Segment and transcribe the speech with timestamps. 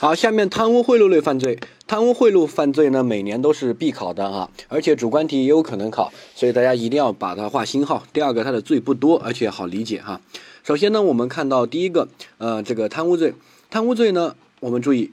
[0.00, 8.02] 好，下面贪污贿赂类犯罪，贪污贿赂犯罪呢，每年都是必考的啊，而且主观题也有可能考，所以大家一定要把它画星号。
[8.10, 10.18] 第二个，它的罪不多，而且好理解哈。
[10.64, 12.08] 首先呢，我们看到第一个，
[12.38, 13.34] 呃，这个贪污罪，
[13.68, 15.12] 贪污罪呢，我们注意，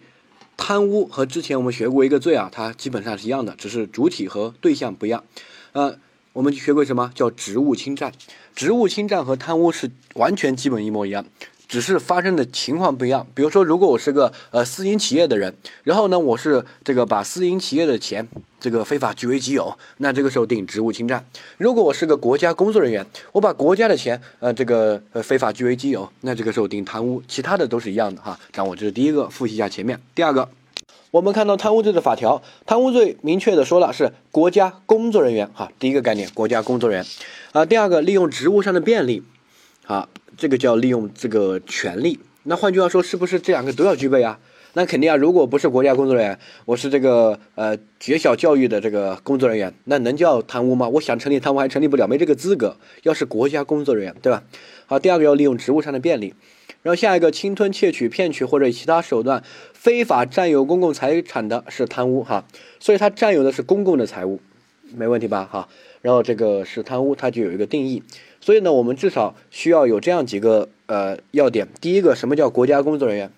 [0.55, 5.21] 贪污和之前我们学过一个罪啊，它基本上是一样的，只是主体和对象不一样。
[5.73, 5.97] 呃，
[6.31, 8.13] 我们学过什么叫职务侵占？
[8.55, 11.25] 职务侵占和贪污是完全基本一模一样。
[11.67, 13.25] 只是发生的情况不一样。
[13.33, 15.53] 比如说，如果我是个呃私营企业的人，
[15.83, 18.27] 然后呢，我是这个把私营企业的钱
[18.59, 21.25] 这个非法据为己有，那这个时候定职务侵占。
[21.57, 27.21] 如果我是个国家工作人员，我把国家的钱呃这个呃非法据为己有，那这个时候定贪污。
[27.27, 28.39] 其他的都是一样的哈。
[28.53, 29.99] 掌握这是第一个，复习一下前面。
[30.15, 30.49] 第二个，
[31.11, 35.71] 我们看到贪污罪的法条，贪污罪明确的说了是国家工作人员哈。
[35.77, 37.07] 第一个概念，国家工作人员
[37.51, 37.65] 啊。
[37.65, 39.23] 第二个，利用职务上的便利。
[39.85, 42.19] 啊，这个叫利用这个权利。
[42.43, 44.39] 那换句话说，是不是这两个都要具备啊？
[44.73, 45.17] 那肯定啊。
[45.17, 50.87] 如果不是国家工作人员，我是这个呃学校教育的这个工作人员，那能叫贪污吗？
[50.87, 52.77] 我想成立贪污还成立不了，没这个资格。
[53.03, 54.43] 要是国家工作人员，对吧？
[54.85, 56.33] 好，第二个要利用职务上的便利。
[56.83, 62.45] 然后下一个，侵吞、窃取、骗取或者以其他手段非法占有公共财产的是贪污哈。
[62.79, 64.39] 所以他占有的是公共的财物，
[64.95, 65.49] 没问题吧？
[65.51, 65.67] 哈。
[66.01, 68.03] 然后这个是贪污，它就有一个定义。
[68.47, 71.67] 所以呢，我们至少需要有这样几个呃要点。
[71.81, 73.29] 第一个，什么叫国家工作人员？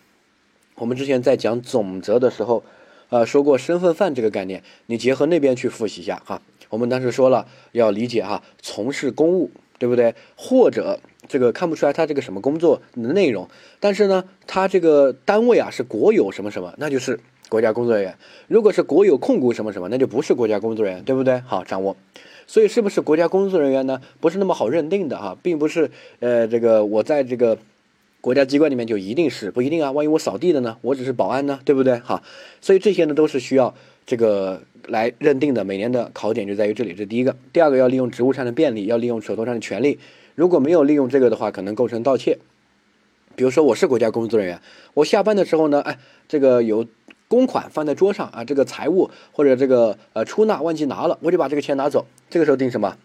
[0.75, 2.63] 我们之前在讲总则的时候，
[3.09, 6.43] 呃说过身份犯这个概念，你结合那边去复习一下哈。
[6.69, 10.13] 我们当时说了要理解哈，从事公务，对不对？
[10.35, 18.15] 或者这个看不出来他这个什么工作的内容，但是呢，他这个单位啊是国有什么什么，那就是国家工作人员。
[18.47, 21.39] 如果是国有控股什么什么，那就不是国家工作人员，对不对？
[21.39, 21.97] 好，掌握。
[22.49, 24.01] 所以是不是国家工作人员呢？
[24.19, 27.59] 不是那么好认定的哈，并不是，呃，这个我在这个
[28.21, 29.91] 国家机关里面就一定是不一定啊。
[29.91, 30.75] 万一我扫地的呢？
[30.81, 31.99] 我只是保安呢，对不对？
[31.99, 32.23] 哈，
[32.59, 33.75] 所以这些呢都是需要
[34.07, 35.63] 这个来认定的。
[35.63, 37.35] 每年的考点就在于这里，这第一个。
[37.53, 39.99] 第二个要利用职务上的便利，要利用手头上的权利。
[40.33, 42.39] 如果没有利用这个的话，可能构成盗窃。
[43.35, 44.59] 比如说我是国家工作人员，
[44.95, 46.87] 我下班的时候呢，哎，这个有。
[47.29, 52.07] 公款放在桌上啊，这个财务或者这个呃出纳忘记拿了，我就把这个钱拿走。
[52.29, 52.97] 这个时候定什么？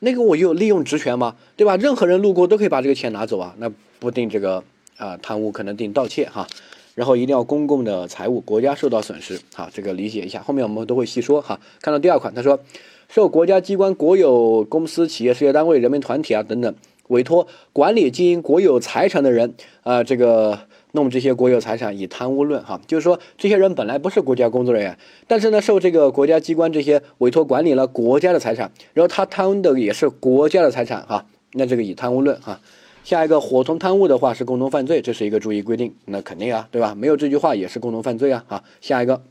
[0.00, 1.34] 那个我有利用职权吗？
[1.56, 1.76] 对吧？
[1.76, 4.62] 任何人路过都可以把这个钱拿走啊，那不定这个
[4.98, 6.46] 啊贪污，可能定盗窃哈。
[6.94, 11.58] 然后一定要公共的财物，国家受到损失，好，这个理解一下，后面我们都会细说哈。
[11.80, 12.60] 看到第二款，他说
[13.08, 16.74] 受国家机关、国有公司、企业、事业单位、人民团体啊等等
[17.08, 19.54] 委托管理经营国有财产的人
[19.84, 20.67] 啊，这个。
[20.98, 24.98] 弄这些国有财产以贪污论，哈，就是说这些人本来不是国家工作人员，
[25.28, 32.60] 但是呢，受这个国家机关这些委托管理了国家的财产，然后他贪的也是国家的财产，哈，那这个以贪污论，哈，
[33.04, 36.96] 下一个伙同贪污的话是共同犯罪，这是一个注意规定，那肯定啊，对吧？
[36.96, 39.22] 没有这句话也是共同犯罪啊，好，下一个，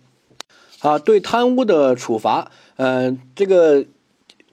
[0.79, 3.83] 啊，对贪污的处罚，嗯，这个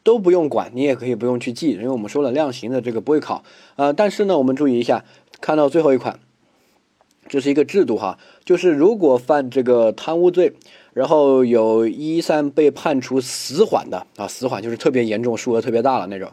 [0.03, 3.45] 都不用管，你也可以不用去记，因为我们说了量刑的这个不会考，
[3.77, 5.05] 呃，但是呢，我们注意一下，
[5.41, 6.19] 看到最后一款。
[7.29, 10.53] 这是一个制度哈，就是如果犯这个贪污罪，
[10.93, 16.31] 然后有一三被判处死缓的啊，死缓就是特别严重、数额特别大了那种。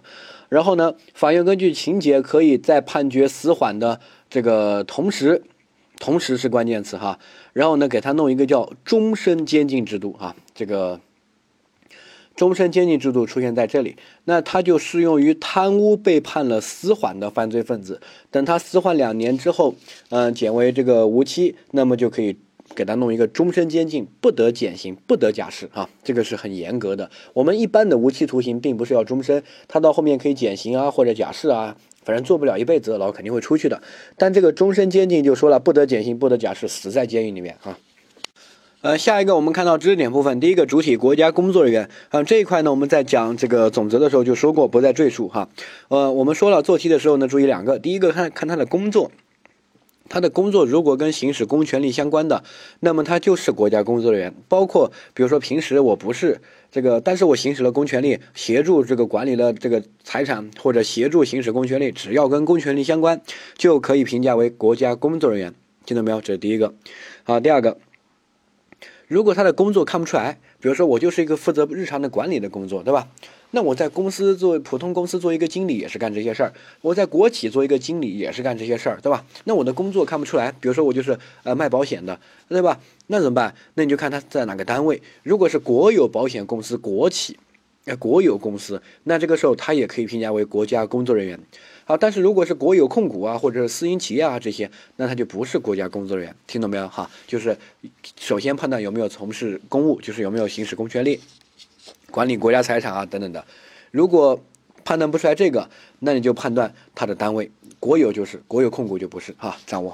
[0.50, 4.00] 然后呢，法院根据情节可以在判决死缓的
[4.30, 5.44] 这个同时，
[6.00, 7.19] 同时是关键词哈。
[7.53, 11.00] 然后呢，给他弄一个叫终身监禁制度啊，这个。
[12.36, 18.02] 终身监禁制度出现在这里，那它就适用于贪污被判了死缓的犯罪分子。
[18.31, 19.75] 等他死缓两年之后，
[20.09, 22.36] 嗯，减为这个无期，那么就可以
[22.74, 27.12] 给他弄一个终身监禁，不得减刑，不得假释啊，这个是很严格的。
[27.34, 33.81] 我们一般的无期徒刑并不是要终身，他到后面可以减刑啊，或者假释啊，反正做不了一辈子，牢肯定会出去的。
[34.18, 37.78] 但这个终身监禁就说了，不得减刑，不得假释，死在监狱里面啊。
[38.81, 45.50] 呃，下一个我们看到知识点部分，第一个主体国家工作人员，啊这一块呢，我们在讲这个总则的时候就说过，不再赘述哈。
[45.90, 49.12] 呃，我们说了做题的时候呢，注意两个，第一个看看他的工作，
[50.09, 52.44] 他的工作如果跟行使公权力相关的，
[52.80, 54.33] 那么他就是国家工作人员。
[54.48, 56.42] 包括比如说平时我不是
[56.72, 63.22] 这个，但是我行使了公权力，协助这个管理了这个财产或者协助行使公权力，只要跟公权力相关，
[63.56, 65.54] 就可以评价为国家工作人员。
[65.86, 66.19] 听到没有？
[66.19, 66.74] 这是第一个。
[67.22, 67.77] 好，第二个。
[69.12, 73.10] 如果他的工作看不出来，比如说我就是一个负责日常的管理的工作，对吧？
[73.50, 79.25] 那我在公司做普通公司做一个经理也是干这些事儿，我在国企做一个经理也是干这些事儿，对吧？
[79.44, 82.18] 那我的工作看不出来，比如说我就是呃卖保险的，
[82.48, 82.80] 对吧？
[83.08, 83.54] 那怎么办？
[83.74, 85.02] 那你就看他在哪个单位。
[85.24, 87.38] 如果是国有保险公司、国企，
[87.84, 91.38] 呃国有公司，那这个时候他也可以评价为国家工作人员。
[91.91, 96.88] 啊，但是如果是国有控股啊，或者是私营企业啊这些，那他就不是国家工作人员，听懂没有？
[96.88, 97.57] 哈，就是
[98.17, 101.19] 首先判断有没有从事公务，就是有没有行使公权力，
[102.09, 103.43] 管理国家财产啊等等的。
[103.91, 104.41] 如果
[104.85, 109.93] 判断不出来这个，那你就判断他的单位国有就是国有控股就不是哈，掌握。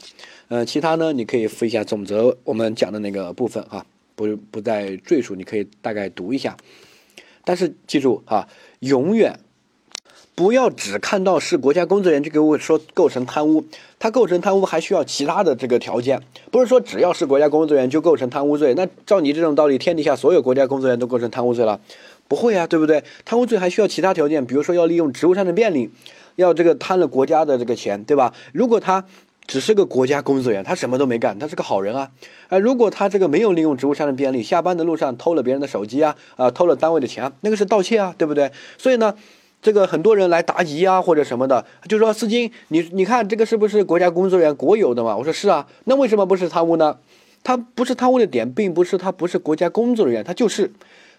[0.50, 3.86] 呃，其他呢你可以复一下总则我们讲的那个部分哈，
[4.16, 6.56] 不不再赘述，你可以大概读一下。
[7.44, 8.48] 但是记住哈，
[8.80, 9.40] 永远
[10.38, 13.66] 不要只看到是国家工作人员就给我说构成贪污，
[13.98, 18.76] 他构成贪污还需要其他的这个条件，不是说只要是国家工作人员就构成贪污罪。
[18.76, 21.80] 那照你这种道理，天底下所有国家工作人员都构成贪污罪了？
[22.28, 23.04] 不会啊，对不对？
[23.26, 25.90] 贪污罪还需要其他条件，比如说要利用职务上的便利，
[26.36, 28.32] 要这个贪了国家的这个钱，对吧？
[28.54, 29.06] 如果他。
[29.48, 32.12] 只是个国家工作人员，他什么都没干，他是个好人啊！
[32.50, 38.52] 啊，如果他这个没有利用职务上的便利，下班的路上偷了别人的手机啊，啊，偷了单位的钱，那个是盗窃啊，对不对？
[38.78, 39.16] 所以呢，
[39.62, 45.18] 这个很多人来答疑啊，或者什么的，就说司机，你你看这个是不是国家工作人员国有的嘛？
[45.18, 46.98] 我说是啊，那为什么不是贪污呢？
[47.44, 50.72] 他不是贪污的点，并不是他不是国家工作人员，他就是，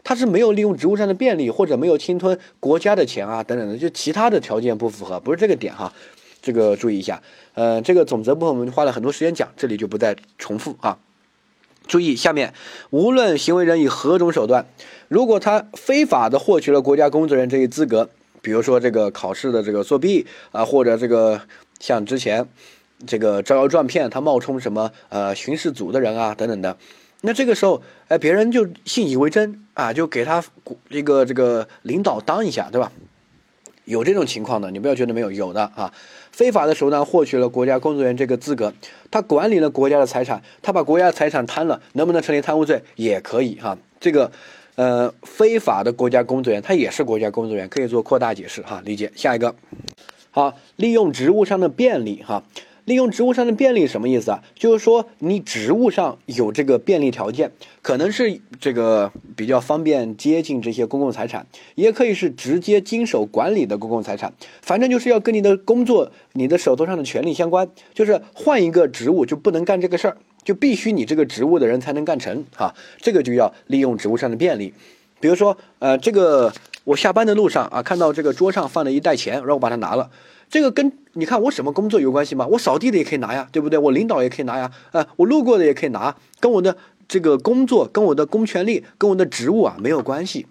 [0.05, 5.93] 他是没有利用职务上的便利，或者没有侵吞国家的钱啊，等等的，就其他的条件不符合，不是这个点哈。
[6.40, 7.20] 这个注意一下，
[7.55, 10.99] 呃，这个总则部分我们花了很多时间讲，这里就不再重复啊。
[11.87, 12.55] 注意下面，
[12.90, 14.67] 无论行为人以何种手段，
[15.08, 21.40] 如果他非法的获取了国家工作人员这一资格，比如说这个考试的这个作弊啊，或者这个
[21.81, 22.46] 像之前
[23.06, 26.76] 这个招摇撞骗，他冒充什么呃巡视组的人啊等等的，
[27.20, 30.43] 那这个时候哎，别人就信以为真啊，就给他
[30.88, 32.93] 一个这个领导当一下，对吧？
[33.85, 35.93] 有这种情况的，你不要觉得没有，有的啊。
[36.31, 38.73] 非法的手段获取了国家工作人员这个资格，
[39.11, 42.82] 他管理了国家的财产，他把国家财产贪了，能不能成立贪污罪？
[42.96, 43.76] 也可以哈。
[43.99, 44.31] 这个，
[44.78, 48.80] 呃，非法的国家工作人员，他也是国家工作人员，可以做扩大解释哈。
[48.84, 49.56] 理解下一个，
[50.30, 52.44] 好，利用职务上的便利哈。
[52.84, 54.40] 利用职务上的便利什么意思啊？
[54.54, 57.50] 就是说你职务上有这个便利条件，
[57.82, 61.44] 可能是这个比较方便接近这些公共财产，
[61.75, 64.32] 也可以是直接经手管理的公共财产，
[64.62, 67.69] 反正就是要跟你的工作、你的手头上的权利相关。
[67.92, 72.75] 就是换一个职务就不能干这个事儿，就必须你这个职务的人才能干成啊。
[72.99, 74.73] 这个就要利用职务上的便利，
[75.20, 76.52] 比如说，呃，这个
[76.85, 80.11] 我下班的路上啊，看到这个桌上放了一袋钱，然后我把它拿了。
[80.50, 82.46] 这个跟你看我什么工作有关系吗？
[82.46, 83.79] 我扫地的也可以拿呀，对不对？
[83.79, 86.75] 我领导也可以拿呀，啊，我路过的也可以拿，跟我的
[87.06, 90.46] 这个工作、跟我的公权力、跟我的职务啊没有关系，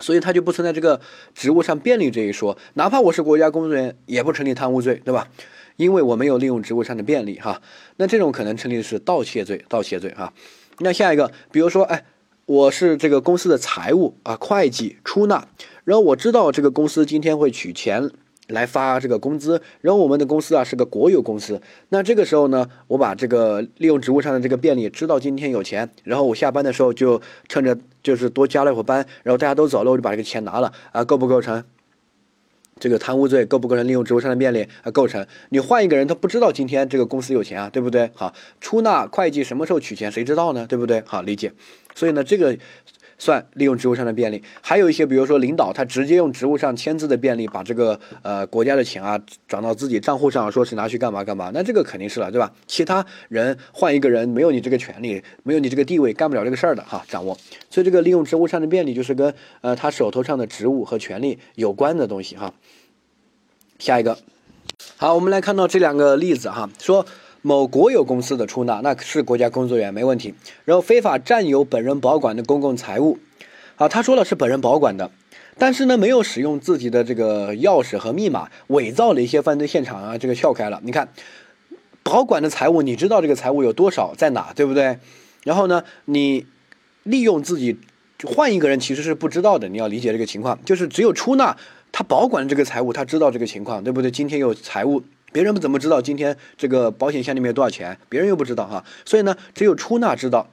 [0.00, 1.00] 所以他就不存在这个
[1.32, 2.58] 职务上便利这一说。
[2.74, 5.28] 哪怕我是国家工作人员，也不成立贪污罪，对吧？
[5.78, 7.62] 因为我没有利用职务上的便利哈。
[7.96, 10.34] 那这种可能成立的是盗窃罪，盗窃罪哈。
[10.80, 12.04] 那下一个，比如说，哎，
[12.44, 15.48] 我是这个公司的财务啊，会计出纳，
[15.84, 18.10] 然后我知道这个公司今天会取钱。
[18.48, 21.60] 来发这个工资，然后我们的公司啊是个国有公司，
[21.90, 31.62] 那这个时候呢，我把这个利用职务上的这个便利，知道今天有钱，然后我下班的时候就趁着就是多加了一会儿班，然后大家都走了，我就把这个钱拿了啊，构不构成
[32.78, 33.44] 这个贪污罪？
[33.44, 34.90] 构不构成利用职务上的便利啊？
[34.90, 35.26] 构成。
[35.50, 38.10] 你换一个人，他不知道今天这个公司有钱啊，对不对？
[38.14, 40.66] 好，出纳会计什么时候取钱，谁知道呢？
[40.66, 41.02] 对不对？
[41.06, 41.52] 好，理解。
[41.94, 42.56] 所以呢，这个。
[43.18, 52.52] 算利用职务上的便利，还有一些，比如说领导他直接用职务上签字的便利，把这个呃国家的钱啊转到自己账户上，说是拿去干嘛干嘛，那这个肯定是了，对吧？
[52.68, 57.04] 其他人换一个人，没有你这个权利，没有你这个地位，干不了这个事儿的哈。
[57.08, 57.36] 掌握，
[57.68, 62.54] 所以这个利用职务上的便利，就是跟呃他手头上的职务和权利有关的东西哈。
[63.80, 64.16] 下一个，
[64.96, 67.04] 好，我们来看到这两个例子哈，说。
[67.48, 70.34] 某国有公司的出纳，那是国家工作人员没问题。
[70.66, 73.18] 然后非法占有本人保管的公共财物，
[73.76, 75.10] 啊，他说了是本人保管的，
[75.56, 80.78] 但是呢没有使用自己的这个钥匙和密码，伪造了一些犯罪现场啊，这个撬开了。
[80.84, 81.08] 你看，
[82.02, 84.98] 保管的财物，你知道这个财物有多少在哪，对不对？
[85.44, 86.44] 然后呢，你
[87.04, 87.78] 利用自己
[88.26, 91.56] 换一个人其实是不知道的，你要理解这个情况，就是只有出纳
[91.92, 94.10] 他保管这个财物，他知道这个情况，对不对？
[94.10, 95.02] 今天有财物。
[95.32, 97.98] 别人不怎么知道今天这个保险箱里面有多少钱？
[98.08, 100.48] 别人又不知道哈，所以呢，只有出纳知道。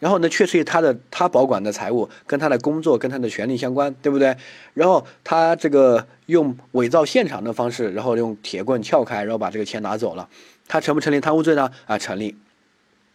[0.00, 4.36] 然后呢，确实他的他保管的财物跟他的工作跟他的权利相关，对不对？
[4.74, 10.28] 然后他这个用伪造现场的方式，然后用铁棍撬开，然后把这个钱拿走了。
[10.66, 11.70] 他成不成立贪污罪呢？
[11.86, 12.36] 啊，成立，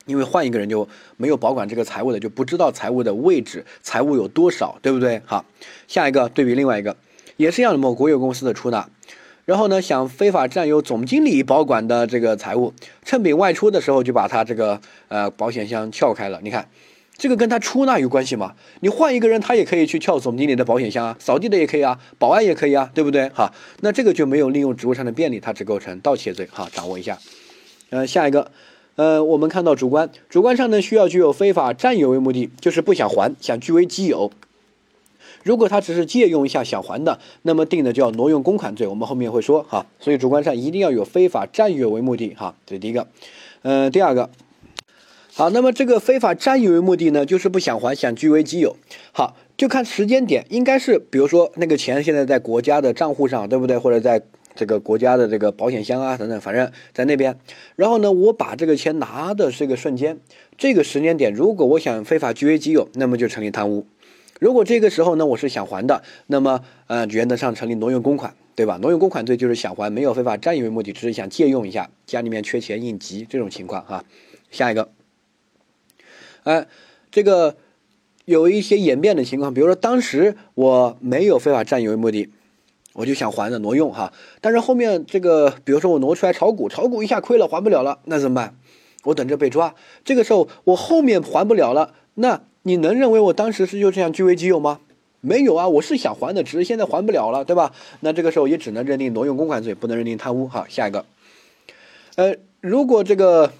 [0.05, 0.87] 因为换一个人就
[1.17, 5.21] 没有保管这个财物的，就不知道财物的位置，财物有多少，对不对？
[5.25, 5.45] 好，
[5.87, 6.95] 下一个对比另外一个，
[7.37, 8.89] 也是一样的，某国有公司的出纳。
[9.49, 12.71] 然后呢，想非法占有总经理保管的这个财物，
[13.03, 16.39] 趁丙外出的时候就把他这个呃保险箱撬开了。
[16.43, 16.69] 你看，
[17.17, 18.53] 这个跟他出纳有关系吗？
[18.81, 23.27] 你换一个人，他也可以去撬总经理的保险箱啊，扫地的也可以啊，保安也可以啊，对不对？
[23.29, 23.51] 哈，
[23.81, 26.47] 那这个就没有利用职务上的便利，他只构成盗窃罪。
[26.51, 27.17] 哈，掌握一下。
[27.89, 28.51] 呃，下一个，
[28.97, 34.29] 呃，我们看到主观，主观上呢需要具有非法占有为目的，就是不想还，想据为己有。
[35.43, 38.85] 如果他只是借用一下想还的，那么定的叫挪用公款罪。
[38.87, 42.33] 我们后面会说哈，所以主观上一定要有非法占有为目的。
[42.35, 43.07] 哈，这是第一个。
[43.61, 44.29] 呃，第二个。
[45.33, 48.75] 好，那么这个非法占有为目的呢，就是不想还，想据为己有。
[49.13, 53.77] 好，就看时间点，应该是比如说那个钱现在在国家的账户上，对不对？
[53.77, 54.21] 或者在
[54.55, 57.39] 这个国家的这个保险箱啊等等，反正在那边。
[57.77, 60.19] 然后呢，我把这个钱拿的这个瞬间，
[60.57, 63.85] 这个时间点，如果我想非法据为己有，那么就成立贪污。
[64.39, 68.79] 如果这个时候呢，我是想还的，那么呃，原则上成立挪用公款，对吧？
[68.81, 74.05] 挪用公款罪就是想还，没有非法占有为目的，只是想借用一下，家里面缺钱应急这种情况哈。
[74.49, 74.89] 下一个。
[76.43, 76.67] 哎，
[77.11, 77.57] 这个
[78.23, 82.29] 有一些演变的情况，比如说当时我没有非法占有为目的，
[82.93, 88.55] 我就想还的挪用哈，但是后面这个，比如说我挪出来炒股，炒股一下亏了，还不了了，那怎么办？
[89.03, 89.75] 我等着被抓。
[90.05, 94.79] 这个时候我后面还不了了，那你能认为我当时是就这样据为己有吗？
[95.21, 97.73] 没有啊，我是想还的，只是现在还不了了，对吧？
[97.99, 100.47] 那这个时候也只能认定挪用公款罪，不能认定贪污。
[100.47, 101.05] 好，下一个，
[102.15, 103.51] 呃，如果这个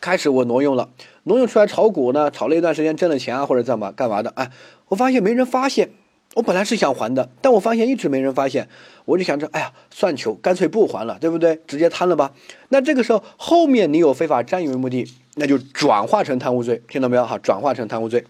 [0.00, 0.88] 开始我挪用了。
[1.28, 4.30] 挪用出来炒股呢，炒了一段时间挣了钱啊，或者干嘛干嘛的？
[4.36, 4.50] 哎，
[4.88, 5.90] 我发现没人发现。
[6.34, 8.68] 我本来是想还的，但我发现一直没人发现。
[9.06, 11.60] 我就想着，哎呀，算球，干脆不还了，对不对？
[11.66, 12.32] 直接摊了吧。
[12.68, 15.04] 那这个时候后面你有非法占有为目的，
[15.38, 17.26] 那就转化成贪污罪，听到没有？
[17.26, 18.24] 哈，转化成贪污罪。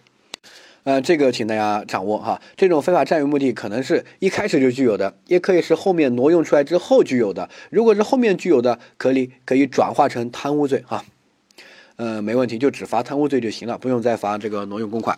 [0.83, 2.41] 呃，这个请大家掌握哈。
[2.57, 7.49] 这种非法占有目的可能是一开始就具有的，也可以是后面挪用出来之后具有的。
[7.71, 11.05] 如果是后面具有的，可以可以转化成贪污罪哈。
[11.95, 15.17] 呃，没问题，就只罚贪污罪就行了，不用再罚这个挪用公款。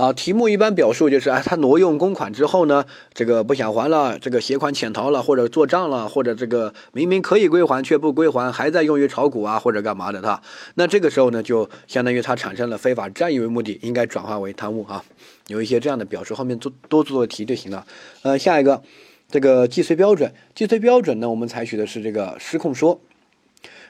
[0.00, 10.40] 好，题目一般表述就是啊，他挪用公款之后呢，这个不想还了，这个携款潜逃了，或者做账了，或者这个明明可以归还却不归还，还在用于炒股啊或者干嘛的他，
[10.76, 15.04] 那这个时候呢，就相当于他产生了非法占有为目的，应该转化为贪污啊。
[15.48, 17.84] 有一些这样的表述，后面做多做题就行了。
[18.22, 18.82] 呃，下一个，
[19.30, 23.02] 这个既遂标准，既遂标准呢，我们采取的是这个失控说，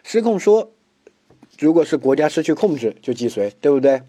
[0.02, 0.72] 失控说。
[1.60, 4.02] 如果是国家失去控制，就既遂，对不对？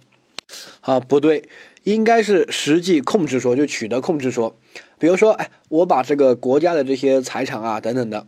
[0.81, 1.48] 啊，不对，
[1.84, 4.56] 应该是实际控制说，就取得控制说。
[5.00, 8.28] 比如说，哎，我把这个国家的这些财产啊等等的，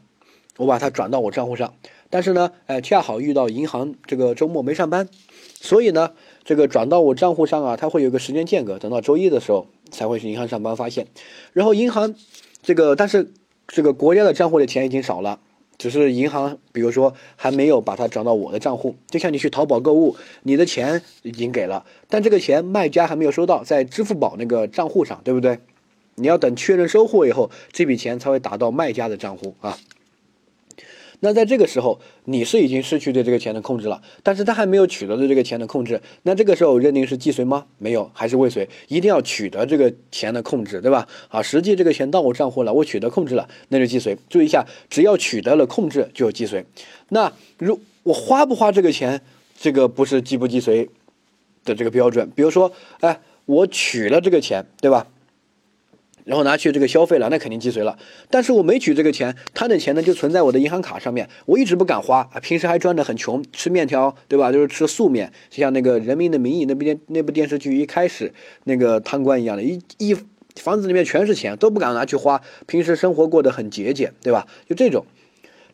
[0.57, 1.75] 我把它转到我账户上，
[2.10, 5.07] 但是呢，哎，恰好遇到银行这个周末没上班，
[5.62, 11.07] 所以呢，这个转到我账户上啊，它会有个时间间隔，等到周一的时候才会去银行上班发现。
[11.53, 12.15] 然后银行
[12.63, 13.31] 这个，但是
[13.67, 15.39] 这个国家的账户的钱已经少了。
[15.83, 25.59] 只是银行，比如说还没有把它转到我的账户，就像你去淘宝购物，你的钱已经给了，但这个钱卖家还没有收到，在支付宝那个账户上，对不对？
[26.15, 29.77] 你要等确认收货以后，这笔钱才会打到卖家的账户啊。
[31.23, 37.65] 那在这个时候，你是已经失去对这个钱的控制了，但是他还没有取得对这个钱的控制，那这个时候认定是既遂吗？
[37.77, 41.07] 没有，还是未遂，一定要取得这个钱的控制，对吧？
[41.29, 44.17] 啊，实际这个钱到我账户了，我取得控制了，那就既遂。
[44.29, 46.65] 注意一下，只要取得了控制，就有既遂。
[47.07, 49.21] 那如我花不花这个钱，
[49.57, 50.89] 这个不是既不既遂
[51.63, 52.29] 的这个标准。
[52.35, 55.07] 比如说，哎，我取了这个钱，对吧？
[56.25, 57.97] 然后拿去这个消费了，那肯定既遂了。
[58.29, 62.23] 但是我没取这个钱，他的钱呢就存在我的银行卡上面，我一直不敢花。
[62.41, 64.51] 平时还赚得很穷，吃面条，对吧？
[64.51, 70.15] 就是吃素面，就像那个《人民的名义》那部电那部电视剧一开始那个贪官一样的，一一
[70.55, 72.41] 房子里面全是钱，都不敢拿去花。
[72.67, 74.47] 平时生活过得很节俭，对吧？
[74.69, 75.05] 就这种。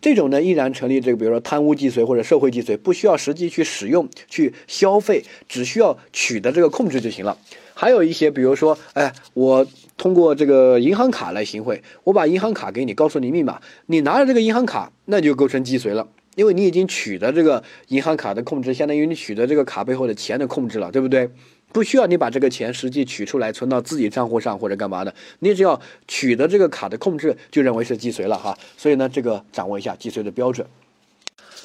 [0.01, 7.37] 这种呢依然成立这个，比如说贪污既遂或者社会既遂，不需要实际去使用去消费，只需要取得这个控制就行了。
[7.73, 9.67] 还有一些，比如说，哎，我
[9.99, 21.29] 通过这个银行卡来行贿，我把银行卡给你，告诉你密码，你拿着这个银行卡，那就构成既遂了，因为你已经取得这个银行卡的控制，相当于你取得这个卡背后的钱的控制了，对不对？
[21.71, 28.57] 不需要你把这个钱实际取出来存到自己账户上或者干嘛的，你只要取得这个卡的控制，就认为是既遂了哈。
[28.77, 30.65] 所以呢，这个掌握一下既遂的标准。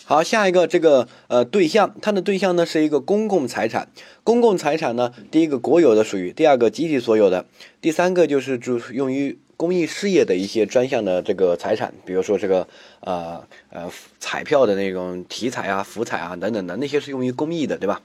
[0.06, 3.88] 好，下一个这个呃对象，它的对象呢是一个公共财产。
[4.23, 7.46] 公共财产呢，第一个国有的属于，第二个集体所有的，
[7.80, 12.68] 第三个就是主用于公益事业的一些专项的这个财产，比如说这个
[13.00, 18.02] 呃呃彩票的那种体彩啊、福彩啊等等的那些是用于公益的，对吧？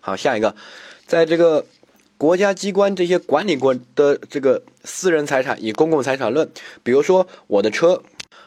[0.00, 0.56] 好，下一个。
[1.06, 1.64] 在这个
[2.18, 6.50] 国家机关这些管理过的这个私人财产以公共财产论，
[6.82, 8.02] 比如说我的车，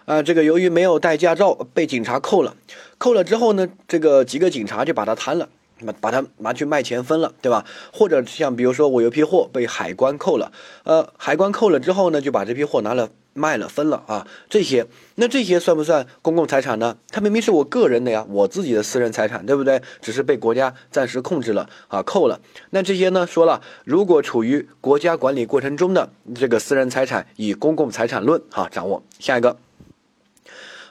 [0.05, 2.55] 啊，这个由于没有带驾照被警察扣了，
[2.97, 5.47] 扣了之后呢，这个几个警察就把它摊了，
[5.85, 7.65] 把把它拿去卖钱分了，对吧？
[7.91, 10.51] 或者像比如说我有批货被海关扣了，
[10.83, 16.97] 呃，海关扣了之后呢，就把这批货拿了卖了分了啊，这些那这些算不算公共财产呢？
[17.09, 19.81] 它明明是我个人的呀，我自己的私人财产，对不对？
[20.01, 22.39] 只是被国家暂时控制了啊，扣了。
[22.71, 29.01] 那这些呢，说了，如果处于国家管理过程中的这个私人财产，以公共财产论哈掌握。
[29.17, 29.57] 下一个，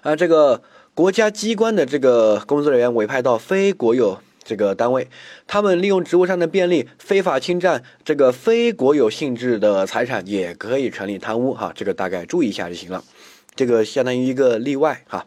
[0.02, 0.62] 啊，这个
[0.94, 4.18] 国家机关的这个工作人员委派到非国有。
[4.44, 5.06] 这个单位，
[5.46, 11.72] 他们利用职务上的便利，非法侵占这个非国有性质的财产，也可以成立贪污哈。
[11.76, 13.04] 这个大概注意一下就行了，
[13.54, 15.24] 这个相当于一个例外哈。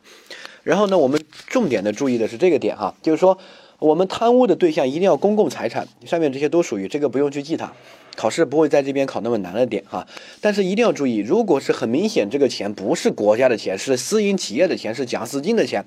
[0.64, 1.18] 然后呢，我们
[1.48, 3.38] 重点的注意的是这个点哈，就是说
[3.80, 7.72] 我们贪污的对象一定要公共财产，上面这些都属于这个不用去记它，
[8.16, 10.08] 考试不会在这边考那么难的点哈。
[10.42, 15.84] 但是一定要注意，如果是很明显这个钱不是国家的钱，是私营企业的钱，是蒋思金的钱，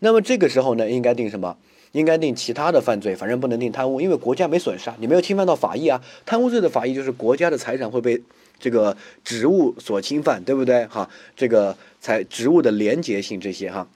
[0.00, 1.56] 那么这个时候呢，应该定什么？
[1.92, 6.02] 应该定其他的犯罪，反正不能定贪污，因为国家没损失啊，你没有侵犯到法益啊。
[6.26, 8.20] 贪污罪的法益就是国家的财产会被
[8.58, 10.84] 这个职务所侵犯，对不对？
[10.86, 13.86] 哈，这个财职务的廉洁性这些哈，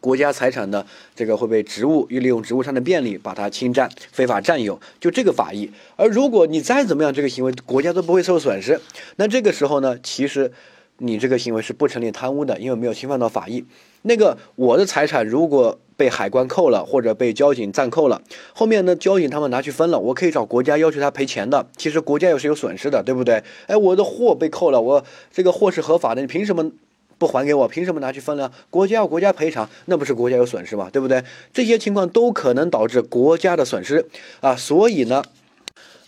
[0.00, 5.70] 国家财产的这个会被职务又利用职务上的便利把它侵占、非法占有，就这个法益。
[5.96, 8.80] 而如果你再怎么样，这个行为国家都不会受损失，
[9.16, 10.52] 那这个时候呢，其实
[10.98, 13.64] 你这个行为是不成立贪污的，因为没有侵犯到法益。
[14.02, 21.66] 那个我的财产如果被海关扣了，或者被交警暂扣了，后面呢，交警他们拿去分了，我可以找国家要求他赔钱的。
[21.76, 23.42] 其实国家也是有损失的，对不对？
[23.66, 26.70] 哎，我的货被扣了，我这个货是合法的，你凭什么
[27.18, 27.68] 不还给我？
[27.68, 28.50] 凭什么拿去分了？
[28.70, 30.88] 国家要国家赔偿，那不是国家有损失吗？
[30.90, 31.22] 对不对？
[31.52, 34.06] 这些情况都可能导致国家的损失
[34.40, 35.22] 啊，所以呢，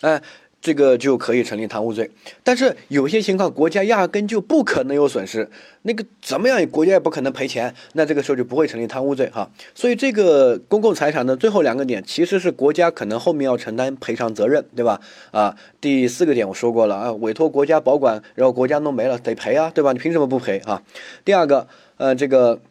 [0.01, 0.21] 哎。
[0.61, 2.11] 这个就可以成立贪污罪，
[2.43, 5.49] 但是有些情况国家压根就不可能有损失，
[5.81, 9.49] 那个怎么样国家也不可能赔钱，那这个时候就不会成立贪污罪哈。
[9.73, 15.01] 所以这个公共财产的最后两个点其实是国家可能后面要承担赔偿责任，对吧？
[15.31, 19.93] 啊，第四个点我说过了啊，委托国家保管，然后国家弄没了得赔啊，对吧？
[19.93, 20.83] 你凭什么不赔啊？
[21.25, 22.61] 第二个，呃，这个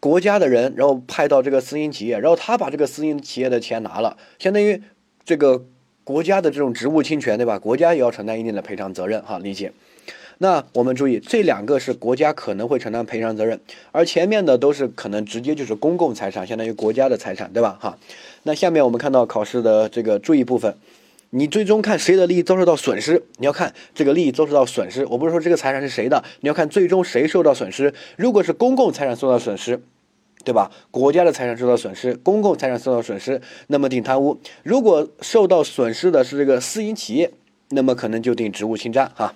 [0.00, 4.82] 国家的人然后派到这个私营企业，然后他把这个私营企业的钱拿了，相当于
[5.24, 5.64] 这个。
[6.06, 7.58] 国家的这种职务侵权，对吧？
[7.58, 9.72] 国家也要承担一定的赔偿责任，哈，理解。
[10.38, 13.58] 那我们注意，这两个是国家可能会承担赔偿责任，
[13.90, 17.76] 而前面的都是可能直接就是公共财产，相当于国家的财产，对吧？
[17.80, 17.98] 哈。
[18.44, 20.76] 那下面我们看到考试的这个注意部分，
[21.30, 25.04] 你最终看谁的利益遭受到损失，你要看这个利益遭受到损失。
[25.06, 27.92] 我不是说这个财产是谁的，你要看最终谁受到损失。
[28.14, 29.80] 如果是公共财产受到损失。
[30.44, 30.70] 对吧？
[30.90, 37.32] 国家的财产受到损失，公共财产受到损失，那么定贪污；如果受到损失的是这个私营企业，
[37.70, 39.10] 那么可能就定职务侵占。
[39.16, 39.34] 哈，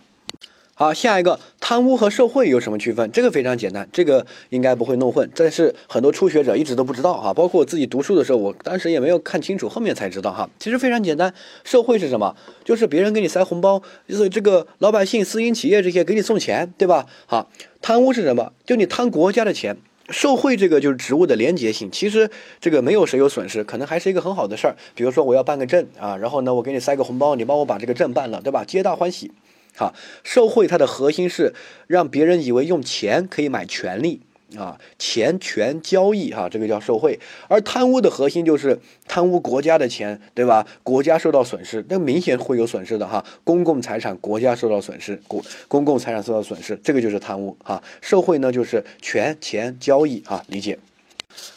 [0.75, 3.11] 好，下一个贪污和受贿有什么区分？
[3.11, 5.29] 这个非常简单，这个应该不会弄混。
[5.35, 10.49] 但是很多初学者一直都不知道哈，包括我自己读书的时候，我当时也没有看清楚，后面才知道哈。
[10.61, 11.35] 其实非常简单，
[11.65, 12.37] 受贿是什么？
[12.65, 17.07] 就是别人给你塞红包，就是这个老百姓、私营企业这些给你送钱，对吧？
[17.27, 17.51] 好，
[17.83, 18.53] 贪污是什么？
[18.65, 19.77] 就你贪国家的钱。
[20.11, 24.77] 受贿这个就是职务的廉洁性，其实这个没有谁有损失，可能还是一个很好的事儿。
[24.95, 28.65] 比如说我要办个证啊，然后呢我给你塞个红包，你帮我把这个证办了，对吧？
[28.65, 29.31] 皆大欢喜。
[29.77, 29.95] 好，
[30.25, 31.55] 受贿它的核心是
[31.87, 34.21] 让别人以为用钱可以买权利。
[34.57, 40.67] 啊，钱权交易哈，这个叫受贿，而贪污的核心就是贪污国家的钱，对吧？
[40.83, 43.25] 国家受到损失，那明显会有损失的哈。
[43.45, 47.83] 公共财产国家受到损失，公公共财产受到损失，这个就是贪污哈。
[48.01, 50.79] 受贿呢就是权钱交易哈，理解？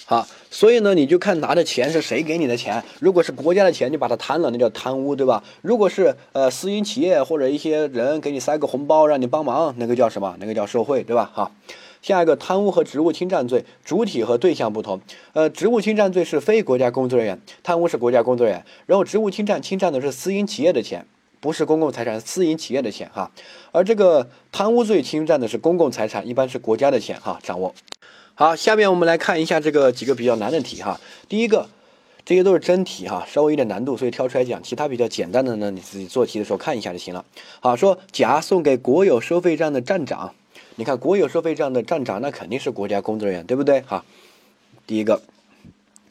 [0.06, 5.44] 好，所以呢你就看拿的钱是谁给你的钱，如果是国家的钱，你把它贪了，那叫贪污，对吧？
[5.64, 10.36] 如果是呃私营企业或者一些人给你塞个红包让你帮忙，那个叫什么？
[10.40, 11.32] 那个叫受贿，对吧？
[11.34, 11.52] 好。
[12.04, 15.00] 下一个贪污和职务侵占罪，主体和对象不同。
[15.32, 18.66] 呃，职务侵占罪是非国家工作人员，贪污是国家工作人员。
[18.86, 21.06] 然后职务侵占侵占的是私营企业的钱，
[21.39, 23.32] 不是公共财产，私营企业的钱哈。
[23.72, 27.39] 而这个贪污罪侵占的是公共财产，一般是国家的钱哈。
[27.42, 27.74] 掌握
[28.36, 31.00] 好，下面我们来看一下这个几个比较难的题哈。
[31.30, 31.70] 第一个，
[32.26, 34.62] 这些都是真题哈，稍微有点难度，所以挑出来讲。
[34.62, 37.24] 其他比较简单的呢，你自己做题的时候看一下就行了。
[37.62, 40.34] 好，说甲送给国有收费站的站长。
[40.76, 43.82] 你看，国有收费站的站长，那肯定是国家工作人员，对不对？
[43.82, 44.04] 哈，
[44.88, 45.22] 第一个，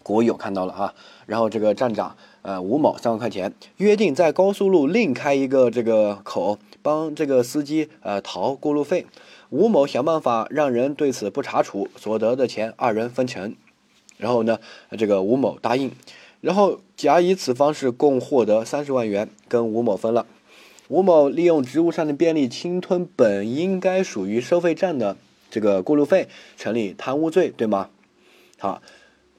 [0.05, 0.95] 国有看到了哈，
[1.27, 9.05] 然后这个站长，呃，吴某三万块钱，约定在高速路另开一个这个口，帮这个司机呃逃过路费。
[9.51, 13.57] 吴某想办法让人对此不查处，所得的钱二人分成。
[14.17, 14.61] 然后呢，
[14.97, 15.91] 这个吴某答应，
[16.41, 20.25] 然后甲以此方式共获得三十万元，跟吴某分了。
[20.93, 25.17] 吴某利用职务上的便利侵吞本应该属于收费站的
[25.51, 26.29] 这个过路费，
[26.59, 27.89] 成立贪污罪，对吗？
[28.59, 28.83] 好，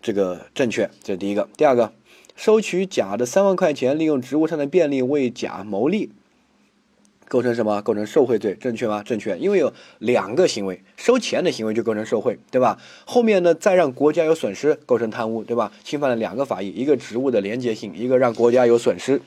[0.01, 1.47] 这个正确，这是第一个。
[1.55, 1.93] 第二个，
[2.35, 6.09] 收取甲的三万块钱，利用职务上的便利为甲谋利，
[7.27, 7.83] 构成什么？
[7.83, 9.03] 构成受贿罪，正确吗？
[9.03, 12.79] 正确，因为有两个行为，收钱的行为就构成受贿，对吧？
[13.05, 15.71] 后面呢，再让国家有损失，构成贪污，对吧？
[15.83, 19.21] 侵犯了两个法益，一个职务的廉洁性，一个让国家有损失。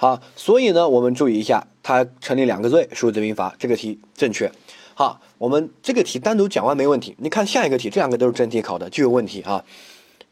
[0.00, 4.50] 好，所以呢，我们注意一下，它成立两个罪，数字民法这个题正确。
[4.94, 7.14] 好，我们这个题单独讲完没问题。
[7.18, 9.62] 你看下一个题，这两个都是真题考的，就有问题啊。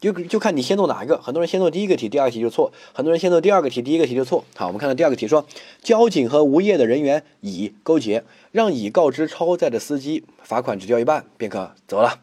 [0.00, 4.42] 就就看你先做哪一个，很多人先做第一个题，第二题就错；很多人先做第二个题，第一个题就错。
[4.56, 5.44] 好，我们看到第二个题说，
[5.82, 12.20] 交警和无业的人员乙勾结，让乙告知超载的司机，罚款只交一半便可走了。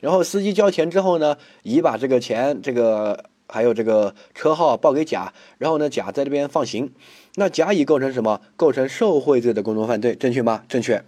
[0.00, 6.92] 然后司机交钱之后呢，乙把这个钱、这个还有这个车号报给甲，然后呢，甲在这边放行。
[7.34, 8.40] 那甲乙构成什么？
[8.56, 10.62] 构成受贿罪的共同犯罪，正确吗？
[10.68, 11.02] 正确。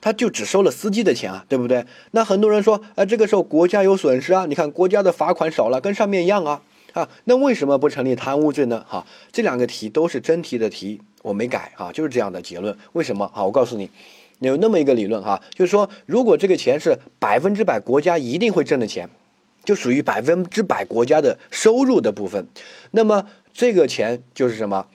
[0.00, 1.84] 他就只收了司机的钱啊，对不对？
[2.12, 6.62] 那很多人说，啊，这个时候国家有损失啊，你看国家的罚款少了，跟上面一样啊，
[6.92, 8.84] 啊，那为什么不成立贪污罪呢？
[8.88, 12.76] 哈，这两个题都是真题的题，我没改啊，就是这样的结论。
[12.92, 13.24] 为什么？
[13.34, 13.90] 啊，我告诉你，
[14.38, 19.08] 有那么一个理论哈，就是说，如果这个钱是百分之百国家一定会挣的钱，
[19.66, 22.46] 就属于百分之百国家的收入的部分，
[22.92, 24.86] 那么这个钱就是什么？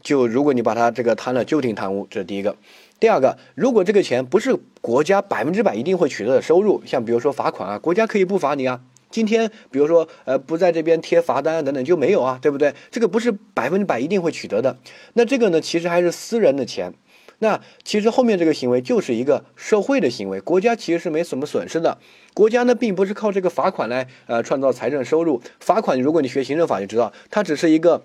[0.00, 2.56] 就如果你把它这个贪了，就定贪污，这是第一个。
[2.98, 8.80] 第二个，如果这个钱不是国家百分之百一定会取得的收入，像比如说罚款啊，国家可以不罚你啊。
[9.10, 12.72] 今天比如说呃不在这边贴罚单啊等等就没有啊，对不对？
[12.90, 14.78] 这个不是百分之百一定会取得的。
[15.14, 16.94] 那这个呢，其实还是私人的钱。
[17.38, 21.98] 那其实后面这个行为就是一个受贿的行为，国家其实是没什么损失的。
[22.34, 28.02] 国家呢并不是靠这个罚款来呃创造财政收入，罚款如果你学行政法就知道，它只是一个。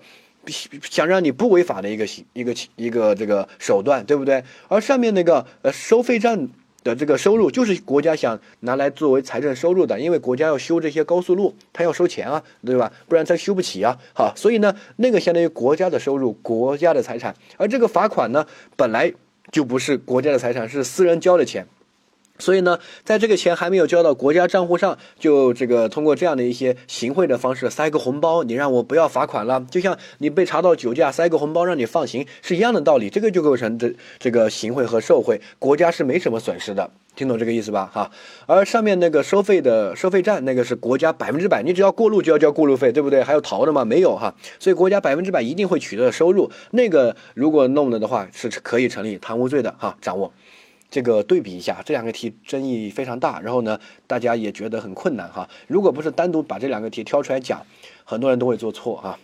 [0.90, 4.42] 想让你不违法的一个一个一个这个手段，对不对？
[4.66, 6.48] 而上面那个呃收费站
[6.84, 12.92] 的这个收入，就是国家想拿来作为财政收入的，因为国家要修这些高速路，它要收钱啊，对吧？
[13.08, 13.96] 不然它修不起啊。
[14.14, 17.34] 好，所以呢，那个相当于国家的收入，国家的财产。
[17.56, 19.12] 而这个罚款呢，本来
[19.50, 21.66] 就不是国家的财产，是私人交的钱。
[22.38, 37.88] 所以呢，在这个钱还没有交到国家账户上，就这个通过这样的一些行贿的方式塞个红包，你让我不要罚款了，就像你被查到酒驾塞个红包让你放行是一样的道理，这个就构成这这个行贿和受贿，国家是没什么损失的，听懂这个意思吧？
[37.92, 38.10] 哈，
[38.46, 43.22] 而上面那个收费的收费站那个是国家百分之百，你只要过路就要交过路费，对不对？
[43.22, 43.84] 还有逃的吗？
[43.84, 50.32] 没有哈，所以国家百分之百一定会取得收入，那个如果弄了的话是可以成立贪污罪的哈，掌握。
[50.92, 55.48] 这个对比一下，这两个题争议非常大，然后呢，大家也觉得很困难哈。
[55.66, 57.64] 如果不是单独把这两个题挑出来讲，
[58.04, 59.18] 很多人都会做错啊。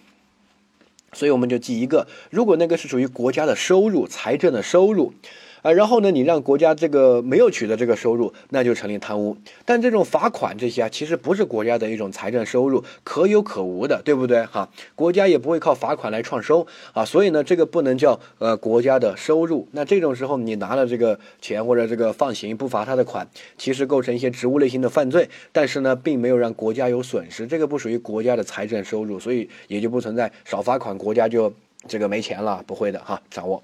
[1.12, 5.12] 所以我们就记一个，如果那个是属于国家的收入，财政的收入。
[5.62, 9.36] 啊，然后呢，你让国家这个没有取得这个收入，那就成立贪污。
[9.64, 14.44] 但这种罚款这些啊，其实不是国家的一种财政收入，可有可无的，对不对？
[14.46, 19.66] 哈，国家也不会靠罚款来创收啊，所以呢，这个不能叫呃国家的收入。
[19.72, 31.52] 那这种时候，你拿了这个钱或者这个放行不罚他的款，其实构成一些职务类型的犯罪，但是呢，并没有让国家有损失，这个不属于国家的财政收入，所以也就不存在少罚款国家就
[31.86, 33.20] 这个没钱了，不会的哈。
[33.30, 33.62] 掌握，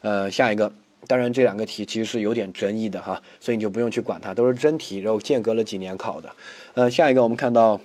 [0.00, 0.72] 呃，下一个。
[1.06, 6.34] 当然，这两个题其实是有点争议的哈，所以你就不用去管它，都是真题，然后间隔了几年考的。
[6.74, 7.80] 呃，下一个我们看到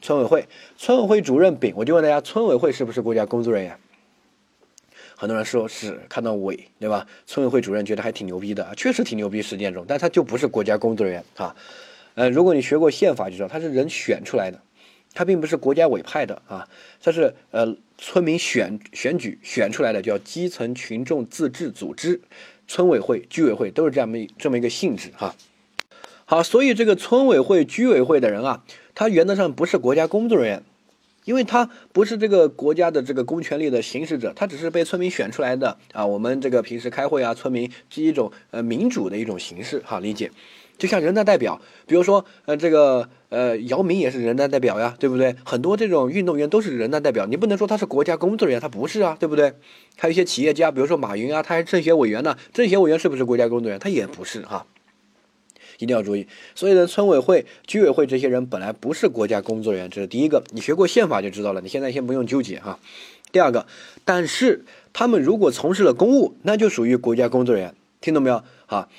[0.00, 3.78] 村委会，村委会主任丙，我就问大家，村委会是不是国家工作人员？
[5.16, 7.06] 很多人说是，看到委，对吧？
[7.26, 11.56] 村委会主任觉得还挺牛逼的，确实挺牛逼，实践中，但他就不是国家工作人员啊。
[12.14, 14.60] 呃，如果你学过宪法就知道，他是人选出来的。
[15.14, 16.68] 它并不是国家委派的啊，
[17.00, 22.20] 它是呃村民选选举选出来的，叫基层群众自治组织，
[22.68, 25.34] 村委会、居委会都是这样么这么一个性质哈。
[26.24, 30.62] 好，所以这个村委会、居委会的人啊，他原则上不是国家工作人员，
[31.24, 36.04] 因为他不是这个国家的这个公权力的行使者，他只是被村民选出来的啊。
[36.04, 40.30] 我们这个平时开会啊，村民是一种呃民主的一种形式哈，理解。
[40.78, 45.34] 就像人大代表，比如说，呃，这个，呃，姚明也是人大代表呀，对不对？
[45.44, 49.54] 很多这种运动员都是人大代表，你不能说他是国家工作人员，他不是啊，对不对？
[49.96, 53.78] 还有一些企业家，比如说马云啊，他还政协委员呢，政协委员是不是国家工作人员？
[53.78, 54.66] 他也不是哈，
[55.78, 56.26] 一定要注意。
[56.54, 62.78] 所以呢，村委会、居委会这些人本来不是国家工作人员，这是第一个，你学过宪法就知道了，你现在先不用纠结哈。
[63.32, 63.66] 第二个，
[64.04, 68.44] 但是他们如果从事了公务，那就属于国家工作人员，听懂没有？
[68.66, 68.90] 好。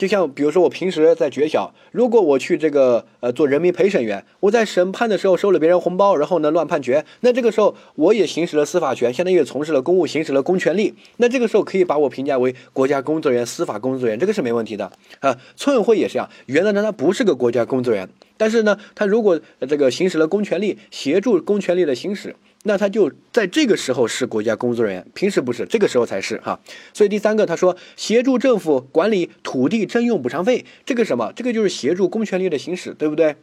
[0.00, 15.36] 就像比如说我平时在绝小，如果我去这个呃做人民陪审员，我在审判的时候收了别人红包，然后呢乱判决，那这个时候我也行使了司法权，相当于从事了公务，行使了公权力，那这个时候可以把我评价为国家工作人员、司法工作人员，这个是没问题的啊。
[15.54, 18.08] 村委会也是这样，原来呢他不是个国家工作人员，
[18.38, 22.34] 但是呢他如果这个行使了公权力，协助公权力的行使。
[22.64, 26.60] 那他就在这个时候是国家工作人员，平时不是，这个时候才是哈。
[26.92, 31.32] 所以第三个，他说协助政府管理土地征用补偿费，这个什么？
[31.34, 33.34] 这个就是协助公权力的行使，对不对？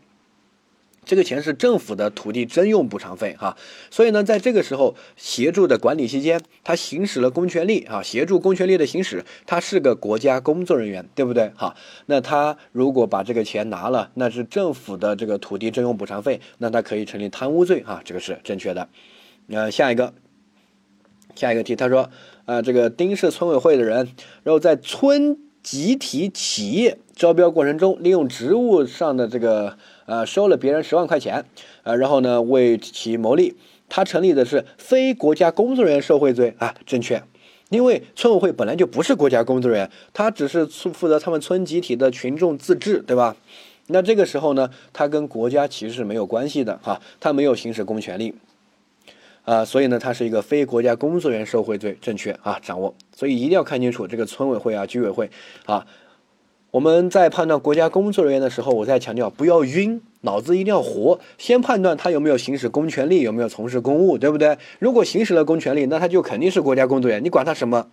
[1.08, 3.56] 这个钱是政府的土地征用补偿费哈，
[3.90, 11.50] 所以呢，在这个时候协助的管理期间，他行使了公权力啊，协助公权力的行使，他是个国家工作人员，对不对？
[11.56, 18.90] 哈，那他如果把这个钱拿了，那是政府的这个土地征用补偿费，那他可以成立贪污罪啊，这个是正确的。
[19.48, 20.14] 呃，下一个，
[21.36, 22.10] 下一个题，他说，
[22.46, 24.10] 呃，这个丁氏村委会的人，
[24.44, 29.78] 然后在村集体企业招标过程中，利用职务上的这个。
[30.08, 31.44] 呃，收了别人十万块钱，
[31.84, 33.56] 呃，然后呢为其牟利，
[33.90, 37.22] 他成立的是非国家工作人员受贿罪啊，正确，
[37.70, 43.36] 因为村委会本来就不是国家工作人员，他只是负责他们村集体的群众自治，对吧？
[43.88, 48.34] 那这个时候呢，他跟国家其实是没有关系的哈，他没有行使公权力，
[49.44, 55.30] 啊，所以呢，他是一个非国家工作人员受贿罪，正确啊，掌握，所以一定要看清楚这个村委会啊、居委会
[55.66, 55.86] 啊。
[56.72, 61.20] 我们在判断国家工作人员的时候，我在强调不要晕，脑子一定要活。
[61.38, 64.58] 先判断他有没有行使公权力，有没有从事公务，对不对？
[64.80, 67.88] 如果行使了公权力，那他就肯定是国家工作人员，你管他什么，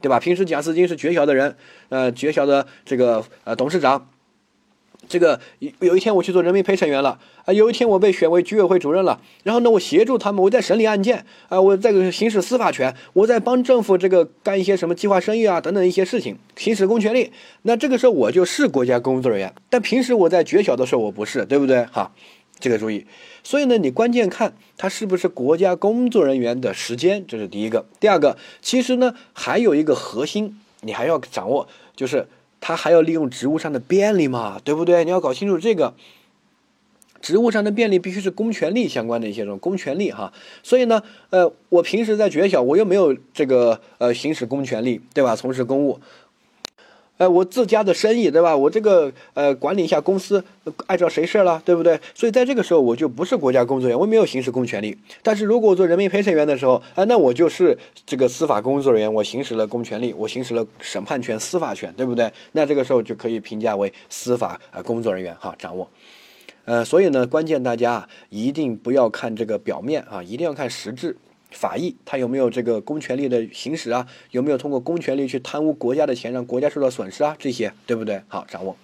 [0.00, 0.20] 对吧？
[0.20, 1.56] 平时贾斯汀是绝小的人，
[1.88, 4.08] 呃，绝小的这个呃董事长。
[5.08, 17.32] 这个有有一天我去做人民陪审员了啊，有一天我被选为居委会主任了，然后呢，我协助他们，我在审理案件啊，我在行使司法权，我在帮政府这个干一些什么计划生育啊等等一些事情，行使公权力。
[17.62, 21.84] 那这个时候我就是国家工作人员，但平时我在绝小的时候我不是，对不对？
[21.86, 22.12] 哈，
[22.60, 23.06] 这个注意。
[23.42, 27.86] 所以呢，你关键看他是不是国家工作人员的时间，这是第一个。
[27.98, 32.28] 第二个，其实呢还有一个核心，你还要掌握，就是。
[32.60, 35.04] 他还要利用职务上的便利嘛，对不对？
[35.04, 35.94] 你要搞清楚这个
[37.20, 40.32] 职务上的便利，必须是公权力相关的一些这种公权力哈。
[40.62, 45.34] 所以呢，呃，我平时在绝小，我又没有这个呃行使公权力，对吧？
[45.34, 46.00] 从事公务。
[47.20, 48.56] 呃，我自家的生意，对吧？
[48.56, 50.42] 我这个呃管理一下公司，
[50.86, 52.00] 碍着谁事了，对不对？
[52.14, 54.96] 所以在这个时候，我就不是国家工作人员，我没有行使公权力。
[55.22, 62.32] 但是如果我做人民陪审员的时候，啊，那我就是这个司法工作人员，我行使了公权力，我行使了审判权、司法权，对不对？
[62.52, 65.86] 那这个时候就可以评价为司法啊工作人员哈，掌握。
[66.64, 71.14] 呃，所以呢，关键大家一定不要看这个表面啊，一定要看实质。
[71.50, 74.06] 法益，他有没有这个公权力的行使啊？
[74.30, 77.36] 有没有通过公权力去贪污国家的钱，让国家受到损失啊？
[77.38, 78.22] 这些对不对？
[78.28, 78.76] 好，掌握。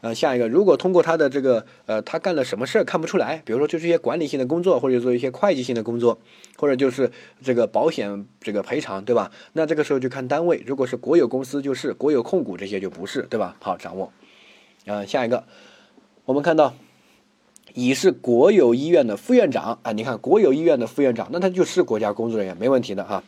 [0.00, 6.18] 呃，下一个，如果通过他的这个呃，他干了什么事儿看不出来，比如说就是一些管理性的工作，或者做一些会计性的工作，
[6.58, 7.10] 或者就是
[7.42, 9.30] 这个保险这个赔偿，对吧？
[9.54, 13.56] 那这个时候就看单位，如果是国有公司就是国有控股，这些就不是，对吧？
[13.60, 14.12] 好，掌握。
[14.84, 15.44] 呃，下一个，
[16.26, 16.74] 我们看到。
[17.74, 23.24] 乙是国有医院的副院长啊，你看国有医院的副院长，那他就是国家工作人员，没问题的哈。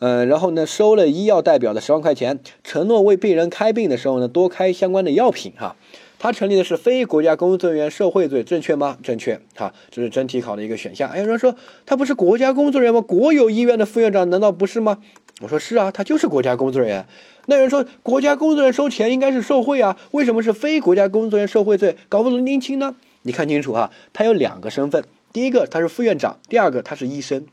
[0.00, 5.76] 嗯，然后呢，收了医药代表的十万块钱，承诺为病人开病的时候呢，多开相关的药品哈。
[6.18, 8.98] 他成立的是非国家工作人员受贿罪，正确吗？
[9.00, 11.08] 正确哈，这是真题考的一个选项。
[11.10, 11.54] 哎，有人说
[11.86, 13.06] 他不是国家工作人员吗？
[13.06, 14.98] 国有医院的副院长难道不是吗？
[15.40, 17.06] 我说是啊，他就是国家工作人员。
[17.46, 21.96] 那有人说国家工作人员收钱应该是受贿啊，为什么是非国家工作人员受贿罪？
[22.08, 22.96] 搞不懂拎清呢？
[23.22, 27.46] 你看清楚哈，他有两个身份，第一个他是副院长，第二个他是医生，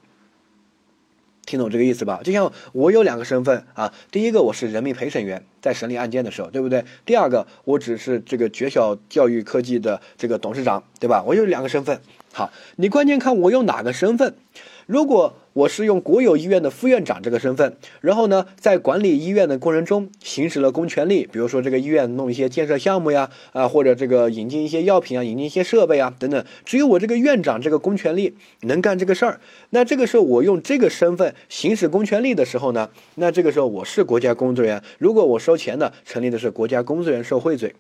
[1.46, 2.22] 听懂这个意思吧？
[2.24, 6.86] 就像我有两个身份啊，第一个我是人民陪审员，在审理案件的时候，对不对？
[7.06, 11.24] 第二个我只是这个绝小教育科技的这个董事长，对吧？
[11.26, 12.02] 我有两个身份。
[12.34, 14.36] 好，你关键看我用哪个身份。
[14.86, 29.40] 如果我是用国有医院的副院长这个身份，然后呢，在管理医院的过程中行使了公权力，比如说这个医院弄一些建设项目呀，啊，或者这个引进一些药品啊，引进一些设备啊，等等，只有我这个院长这个公权力能干这个事儿。
[29.72, 34.84] 那这个时候我用这个身份行使公权力的时候呢，那这个时候我是国家工作人员。
[35.00, 37.74] 如果我收钱的，成立的是国家工作人员受贿罪，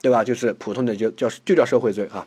[0.00, 0.24] 对吧？
[0.24, 2.26] 就是普通的就叫就叫受贿罪哈。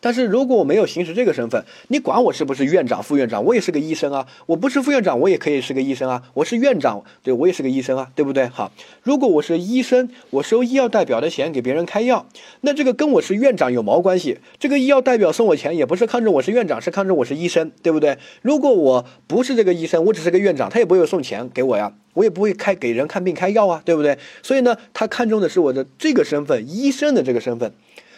[0.00, 4.26] 但是如果我没有行使这个身份，你管我是不是院长、副院长，我也是个医生啊。
[4.46, 6.22] 我不是副院长，我也可以是个医生啊。
[6.34, 8.46] 我是院长，对我也是个医生啊，对不对？
[8.46, 12.26] 好，如果我是医生，我收医药代表的钱给别人开药，
[12.60, 14.38] 那这个跟我是院长有毛关系？
[14.58, 18.18] 这个医药代表送我钱，也不是看着我是院长，是看着我是医生，对不对？
[18.42, 24.18] 如果我不是这个医生，我只是个院长，他也不会送钱给我呀，我也不会开给人看病开药啊，对不对？
[24.42, 27.72] 所以呢，他看中的是我的这个身份，医生的这个身份。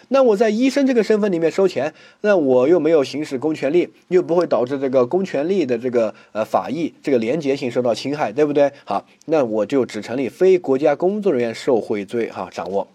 [0.09, 1.93] 那我在医生这个身份里面收钱，
[2.23, 8.73] 那我又没有行使公权力，又不会导致这个公权力的这个呃法益这个廉洁性受到侵害，对不对？
[8.85, 12.89] 好，那我就只成立非国家工作人员受贿罪哈，掌握。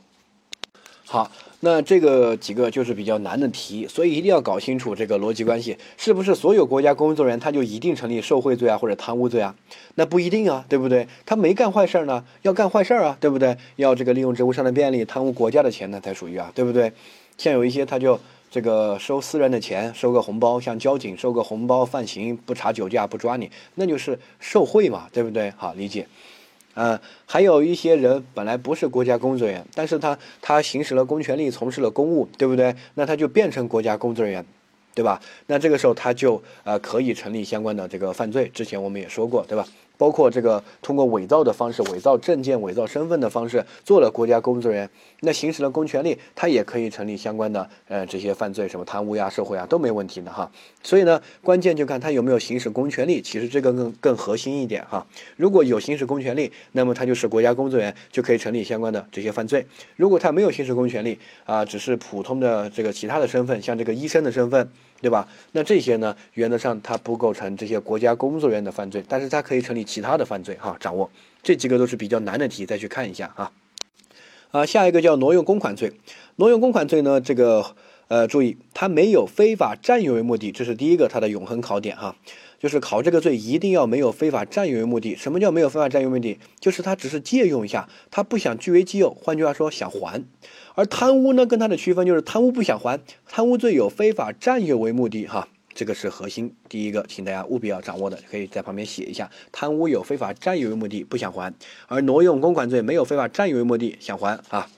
[1.05, 1.31] 好。
[1.65, 9.55] 那这个几个就是比较难的题，所以一定要搞清楚这个逻辑关系，是不是所有国家工作人员他就一定成立受贿罪啊或者贪污罪啊？
[9.95, 11.07] 那不一定啊，对不对？
[11.25, 13.55] 他没干坏事儿呢，要干坏事儿啊，对不对？
[13.77, 16.91] 要这个利用职务上的便利贪污国家的钱呢才属于啊，对不对？
[17.37, 18.19] 像有一些他就
[18.51, 25.49] 这个收私人的钱，收个红包，像交警收个红包犯刑，不查酒驾不抓你，那就是受贿嘛，对不对？
[25.55, 26.05] 好，理解。
[26.73, 32.75] 啊，还有一些人本来不是国家工作人员，但是他他行使了公权力，从事了公务，对不对？
[32.95, 34.45] 那他就变成国家工作人员，
[34.95, 35.21] 对吧？
[35.47, 38.49] 那这个时候他就呃可以成立相关的这个犯罪。
[38.53, 39.67] 之前我们也说过，对吧？
[39.97, 44.89] 包括这个通过伪造的方式、伪造证件、伪造身份的方式做了国家工作人员，
[45.21, 50.51] 那行使了公权力，他也可以成立相关的呃这些犯罪，什么贪污呀、受贿啊都没问题的哈。
[50.81, 55.05] 所以呢，关键就看他有没有行使公权力，其实这个更更核心一点哈。
[55.37, 59.65] 如果有行使公权力，那么他就是国家工作人员，就可以成立相关的这些犯罪。
[59.95, 64.69] 如果他没有行使公权力啊，只是普通的这个其他的身份，像这个医生的身份。
[65.03, 65.27] 对吧？
[65.51, 70.75] 那这些呢，原则上它不构成这些国家工作人员的犯罪，但是它可以成立其他的犯罪哈。
[70.79, 71.11] 掌握
[71.43, 73.51] 这几个都是比较难的题，再去看一下啊。
[74.51, 75.91] 啊，下一个叫挪用公款罪。
[76.37, 77.75] 挪用公款罪呢，这个
[78.07, 82.15] 呃，注意他没有非法占有为目的，这是第一个它的永恒考点哈。
[82.59, 85.17] 就是考这个罪一定要没有非法占有为目的。
[85.17, 86.39] 什么叫没有非法占有目的？
[86.61, 90.23] 就是他只是借用一下，他不想据为己有，换句话说想还。
[90.75, 96.55] 而贪污呢，跟它的区分就是贪污不想还，贪污罪有非法占有为目的，哈，这个是核心。
[96.69, 101.51] 第一个，请大家务必要掌握的，可以在旁边写一下：贪污有非法占有为目的，不想还；
[101.87, 104.69] 而挪用公款罪没有非法占有为目的，想还啊。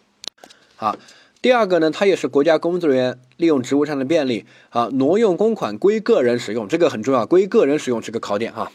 [0.75, 0.97] 好，
[1.45, 8.71] 第二个呢，他也是国家工作人员，利用职务上的便利啊，挪用公款归个人使用，这个很重要，归个人使用是个考点哈。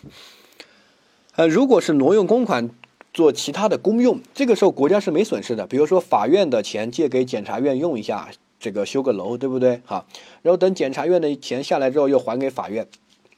[1.34, 2.70] 呃，如果是挪用公款。
[3.12, 5.66] 做其他的公用，这个时候国家是没损失的。
[5.66, 8.28] 比如说法院的钱借给检察院用一下，
[8.60, 9.80] 这个修个楼，对不对？
[9.84, 10.06] 好，
[10.42, 12.86] 然后等检察院的钱下来之后又还给法院，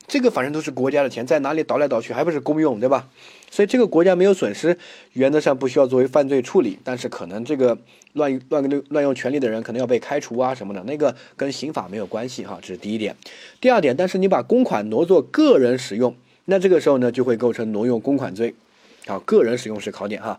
[0.07, 3.09] 这个反正都是国家的钱，在哪里倒来倒去还不是公用，对吧？
[3.53, 4.79] 所以这个国家没有损失，
[5.13, 6.79] 原则上不需要作为犯罪处理。
[6.83, 7.77] 但是可能这个
[8.15, 13.15] 乱乱乱用权力的人可能要被开除啊什么的，那个跟刑法没有关系哈，这是第一点。
[13.61, 18.55] 第二点，但是你把公款挪作个人使用，那这个时候呢就会构成挪用公款罪。
[19.07, 20.39] 啊，个人使用是考点哈，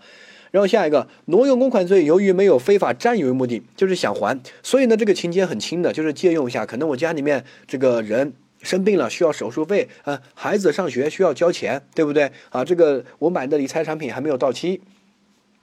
[0.52, 8.32] 然后下一个挪用公款罪，由于没有非法占有为目的，就是想还，所以呢这个情节很轻的，就是借用一下，可能我家里面这个人
[8.64, 12.66] 生病了需要手术费啊，孩子上学需要交钱，对不对啊？
[12.66, 14.82] 这个我买的理财产品还没有到期。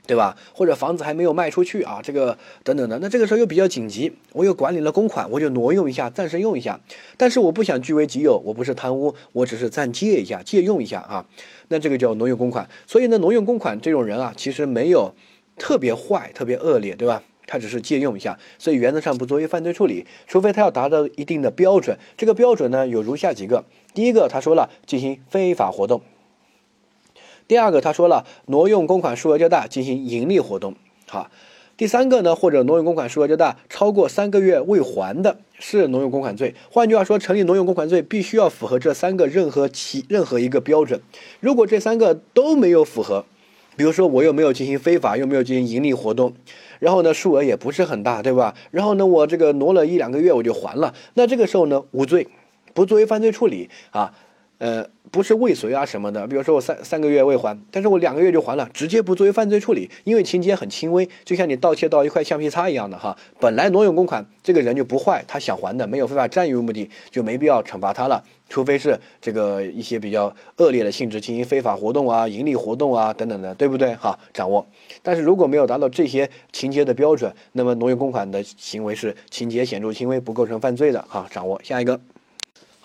[0.06, 0.36] 对吧？
[0.52, 6.80] 或者房子还没有卖出去啊，这个等等的，那这个时候又比较紧急，我又管理了公款，我就挪用一下，暂时用一下。
[7.16, 11.24] 但是我不想据为己有，我不是贪污，我只是暂借一下，借用一下啊。
[11.68, 12.68] 那这个叫挪用公款。
[12.88, 15.14] 所以呢，挪用公款这种人啊，其实没有
[15.56, 17.22] 特别坏、特别恶劣，对吧？
[17.50, 21.98] 他只是借用一下，所以原则上不作为犯罪处理，除非他要达到一定的标准。
[22.16, 26.00] 这个标准呢，有如下几个：第一个，他说了进行非法活动。
[27.48, 30.76] 第二个，他说了，挪用公款数额较大，进行盈利活动。
[31.08, 31.28] 好，
[31.76, 36.54] 第三个呢，或者挪用公款数额较大，超过三个月未还的，是挪用公款罪。
[36.70, 41.02] 换句话说，成立挪用公款罪，必须要符合这三个任何其任何一个标准。
[41.40, 43.24] 如果这三个都没有符合，
[43.76, 46.34] 比如说我又没有进行非法，又没有进行盈利活动，
[46.80, 48.52] 然后呢，数额也不是很大，对吧？
[48.72, 52.26] 然后呢，我这个挪了一两个月我就还了，那这个时候呢，无罪，
[52.74, 54.12] 不作为犯罪处理啊。
[54.60, 63.16] 呃，不是未遂啊什么的，比如说我三三个月未还，但是我两个月就还了，直接不作为犯罪处理，因为情节很轻微，就像你盗窃到一块橡皮擦一样的哈。
[63.40, 73.94] 本来挪用公款，这个人就不坏，他想还的，没有非法占有目的，就没必要惩罚他了，除非是这个一些比较恶劣的性质进行非法活动啊、盈利活动啊等等的，对不对？
[73.94, 74.66] 哈，掌握。
[75.02, 81.02] 但是如果没有达到这些情节的标准，那么挪用公款的行为是情节显著轻微，不构成犯罪的。
[81.08, 81.98] 哈，掌握下一个。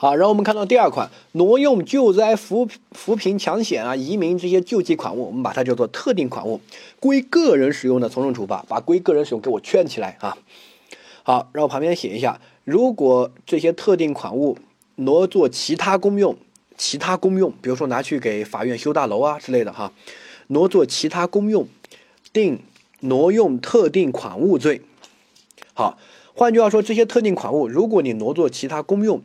[0.06, 6.62] 好，然后我们看到第二款，挪用救灾扶扶贫抢险啊、移民这些救济款物，我们把它叫做特定款物，
[7.00, 10.38] 归个人使用的从重处罚，把归个人使用给我圈起来啊。
[11.24, 14.60] 好，然后旁边写一下，如果这些特定款物
[14.98, 16.38] 挪作其他公用，
[16.78, 19.92] 其他公用，比如说拿去给法院修大楼啊之类的哈，
[20.50, 21.68] 挪作其他公用，
[22.32, 22.60] 定
[23.00, 24.84] 挪用特定款物罪。
[25.74, 25.98] 好，
[26.36, 29.24] 换句话说，这些特定款物，如果你挪作其他公用，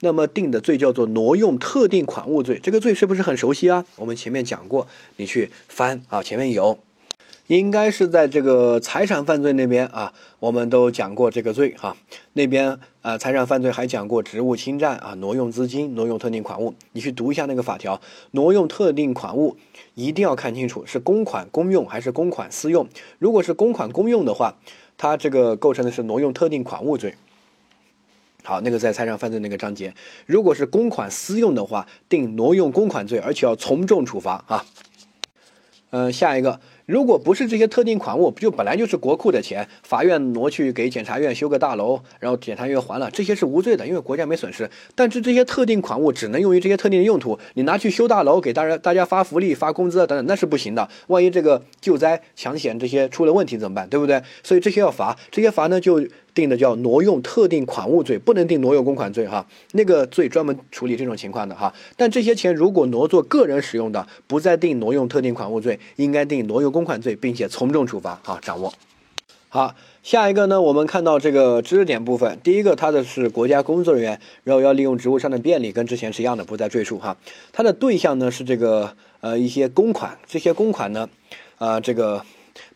[0.00, 2.60] 那么定的罪叫做挪用特定款物罪。
[2.62, 3.84] 这个罪是不是很熟悉啊？
[3.96, 4.86] 我们前面讲过，
[5.16, 6.78] 你去翻啊，前面有。
[7.46, 11.96] 应该是在这个财产犯罪那边啊，我们都讲过这个罪哈。
[12.32, 16.74] 那边啊，财产犯罪还讲过职务侵占啊，挪用资金、挪用特定款物。
[16.90, 18.00] 你去读一下那个法条，
[18.32, 19.56] 挪用特定款物
[19.94, 22.88] 一定要看清楚是公款公用还是公款私用。
[23.20, 24.56] 如果是公款公用的话，
[24.98, 27.14] 它这个构成的是挪用特定款物罪。
[28.46, 29.92] 好，那个在财产犯罪那个章节。
[30.24, 34.64] 如果是公款私用的话，定挪用公款罪，而且要从重处罚啊。
[35.90, 36.60] 嗯，下一个。
[36.84, 44.70] 如果不是这些特定款物，不就本来就是国库的钱，法院挪去给检察院修个大楼，然后检察院还了，这些是无罪的，因为国家没损失。
[44.94, 50.88] 但是这些特定款物只能用于这些特定的用途，你拿去修大楼，给大家大家发福利、发工资等等，那是不行的。
[51.08, 53.88] 万一这个救灾、抢险这些出了问题怎么办？
[53.88, 54.22] 对不对？
[54.44, 56.06] 所以这些要罚，这些罚呢就。
[56.36, 59.44] 定的叫挪用特定款物罪，不能定挪用公款罪哈。
[59.72, 61.72] 那个罪专门处理这种情况的哈。
[61.96, 68.38] 但这些钱如果挪作个人使用的，不再定挪用特定款物罪，应该定挪用公款罪，并且从重处罚哈。
[68.42, 68.72] 掌握
[69.48, 77.16] 好，下一个呢，我们看到这个知识点部分，第一个它的是国家工作人员，然后要利用职务上的便利，跟之前是一样的，不再赘述哈。
[77.52, 81.08] 它的对象呢是这个呃一些公款，这些公款呢，
[81.56, 82.22] 啊这个。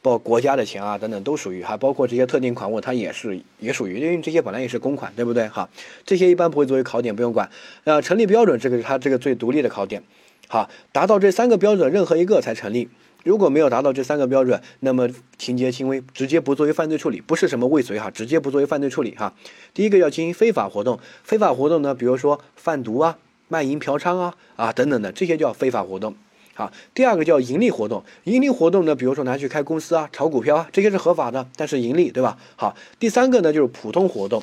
[0.02, 5.46] 包括国家的钱啊等等都属于，还包括这些特定款物，它也是也属于，因为这些本来也是公款，对不对？
[5.48, 5.68] 哈，
[6.06, 7.50] 这些一般不会作为考点，不用管。
[7.84, 10.02] 呃，成立标准，这个是它这个最独立的考点。
[10.48, 12.88] 好，达到这三个标准任何一个才成立。
[13.22, 19.34] 如果没有达到这三个标准，那么情节轻微，直接不作为犯罪处理，不是什么未遂哈，直接不作为犯罪处理哈。
[19.74, 26.16] 第一个要进行非法活动，非法活动呢，比如说贩毒啊、卖淫嫖娼啊啊等等的，这些叫非法活动。
[26.60, 32.36] 啊，第二个叫盈利活动，盈利活动呢，比如说拿去开公司啊、炒股票啊，这些是合法的，但是盈利，对吧？
[32.56, 34.42] 好，第三个呢就是普通活动，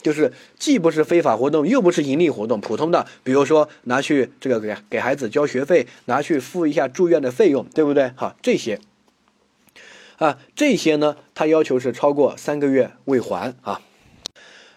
[0.00, 8.12] 就是既不是非法活动，又不是盈利活动，普通的，比如说拿去这个给给孩子交学费，拿去付一下住院的费用，对不对？
[8.16, 8.80] 好，这些，
[10.16, 13.82] 啊，这些呢，他要求是超过三个月未还啊。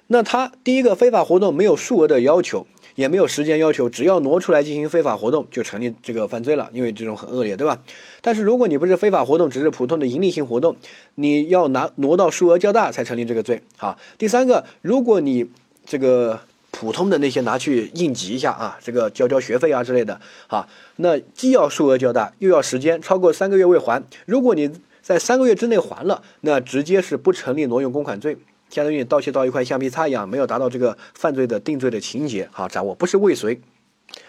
[0.08, 2.68] 那他第一个非法活动没有数额的要求。
[2.96, 7.80] 也没有时间要求，只要挪出来进行非法活动，就成立这个犯罪了，因为这种很恶劣，对吧？
[8.22, 10.76] 但是如果你不是非法活动，只是普通的盈利性活动，
[11.16, 13.62] 你要拿挪到数额较大才成立这个罪。
[13.78, 15.48] 好，第三个，如果你
[15.86, 16.40] 这个
[16.72, 20.68] 普通的那些拿去应急一下啊，这个交交学费啊之类的，好，
[20.98, 24.70] 那既要数额较大，又要时间超过三个月未还，如果你
[25.02, 28.38] 在三个月之内还了，那直接是不成立挪用公款罪。
[28.72, 33.62] 相当于盗窃到一块橡皮擦一样，没有达到这个犯罪的定罪的情节，啊掌握，不是未遂。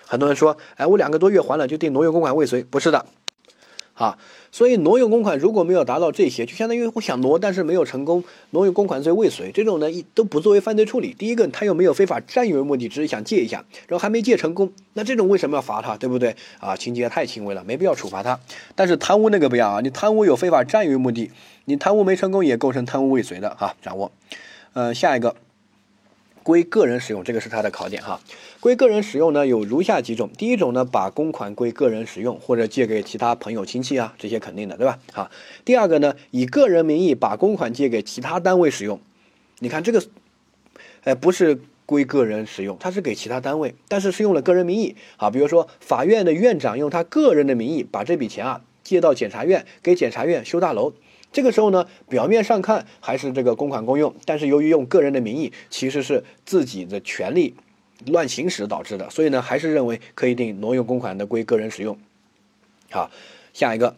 [0.07, 3.07] 很多人说，哎，我两个多月还了，就定挪用公款未遂，不是的。
[4.03, 4.19] 啊，
[4.51, 11.15] 所以挪用公款如果没有达到这些，就相当于我想挪，但是没有成功，挪用公款罪未遂，这种呢一都不作为犯罪处理。
[11.17, 16.35] 第一个，他又没有非法占有的目的，只是想借一下，然后还没借成功，那这种为什么要罚他，对不对？
[16.59, 18.41] 啊，情节太轻微了，没必要处罚他。
[18.75, 21.31] 但是贪污那个不一样啊，你贪污有非法占有目的，
[21.67, 24.11] 你贪污没成功也构成贪污未遂的哈，掌握。
[24.73, 25.37] 呃，下一个。
[26.43, 28.21] 归个人使用，这个是它的考点哈。
[28.61, 30.31] 归个人使用呢，有如下几种。
[30.37, 34.99] 第一种呢，把公款归个人使用，或者借给其他朋友亲戚啊，这些肯定的，对吧？
[35.13, 35.31] 好，
[35.65, 39.01] 第二个呢，以个人名义把公款借给其他单位使用。
[39.61, 40.03] 你看这个，
[41.05, 44.97] 哎，不是归个人使用，它是给其他单位，但是是用了个人名义。
[45.17, 50.93] 好，比如说法院的院长用他个人的名义把这笔钱啊借到检察院，给检察院修大楼。
[51.33, 57.55] 这个时候呢，表面上看还是这个公款公用，但是由于用个人的名义，其实是自己的权利
[58.07, 61.97] 乱行使导致的，所以呢，还是认为可以定挪用公款的归个人使用。
[62.91, 63.11] 好，
[63.55, 63.97] 下一个，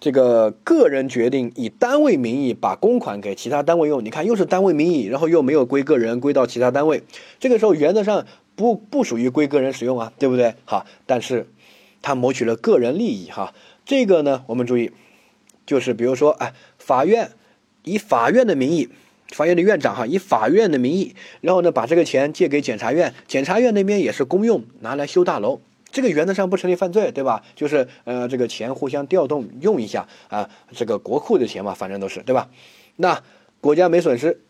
[0.00, 7.04] 这个个人决定以单位名义把公款给其他单位用，你看又是单位名义，然后又没有归个人，归到其他单位，
[7.38, 8.26] 这个时候原则上
[8.56, 10.56] 不不属于归个人使用啊，对不对？
[10.64, 11.46] 好，但是
[12.02, 13.54] 他谋取了个人利益哈，
[13.84, 14.90] 这个呢，我们注意。
[15.64, 16.54] 就是比如说，哎，
[16.84, 17.30] 法院
[17.84, 18.88] 以法院的名义，
[19.28, 25.60] 法院的院长哈，以法院的名义，然后呢，把这个钱借给检察院，检察院那边也是公用，拿来修大楼，
[25.92, 27.42] 这个原则上不成立犯罪，对吧？
[27.54, 32.50] 就是呃，这个钱互相调动用一下啊，这个国库的钱嘛，反正都是对吧？
[32.96, 33.22] 那
[33.60, 34.40] 国家没损失，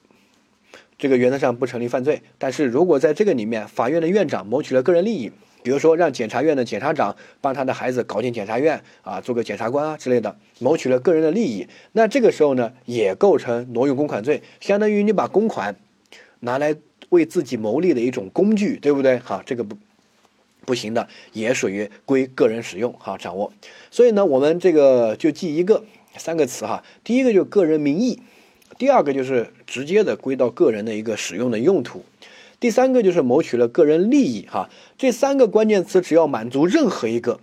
[0.96, 2.22] 这个原则上不成立犯罪。
[2.38, 5.30] 但是如果在这个里面，法院的院长谋取了个人利益。
[5.62, 15.76] 比如说，让检察院的检察长帮他的孩子搞进检察院啊，做个检察官啊之类的，谋取了个人的利益，那这个时候呢，也构成挪用公款罪，相当于你把公款
[16.40, 16.74] 拿来
[17.10, 19.18] 为自己谋利的一种工具，对不对？
[19.18, 19.76] 哈，这个不
[20.64, 22.92] 不行的，也属于归个人使用。
[22.98, 23.52] 哈，掌握。
[23.90, 25.84] 所以呢，我们这个就记一个
[26.16, 26.82] 三个词哈。
[27.04, 28.20] 第一个就个人名义，
[28.78, 32.04] 第二个就是直接的归到个人的一个使用的用途，
[32.62, 34.46] 第三个就是谋取了个人利益。
[34.46, 37.40] 哈，这三个关键词只要满足任何一个。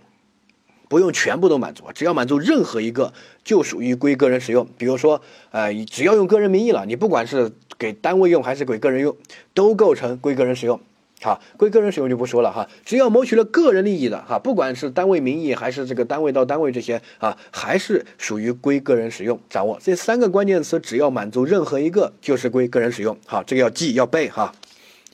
[0.88, 3.12] 不用全部都满足，只要满足任何一个，
[3.44, 4.66] 就属于归个人使用。
[4.78, 9.14] 比如说，呃，只要用个人名义了，你不管是给单位用还是给个人用，
[9.52, 10.80] 都构成归个人使用。
[11.20, 19.38] 好，归个人使用就不说了哈，只要谋取了个人利益的哈，不管是单位名义还是这个单位到单位这些啊，还是属于归个人使用。
[19.50, 23.16] 掌握这三个关键词，只要满足任何一个，就是归个人使用。
[23.26, 24.54] 好，这个要记要背哈。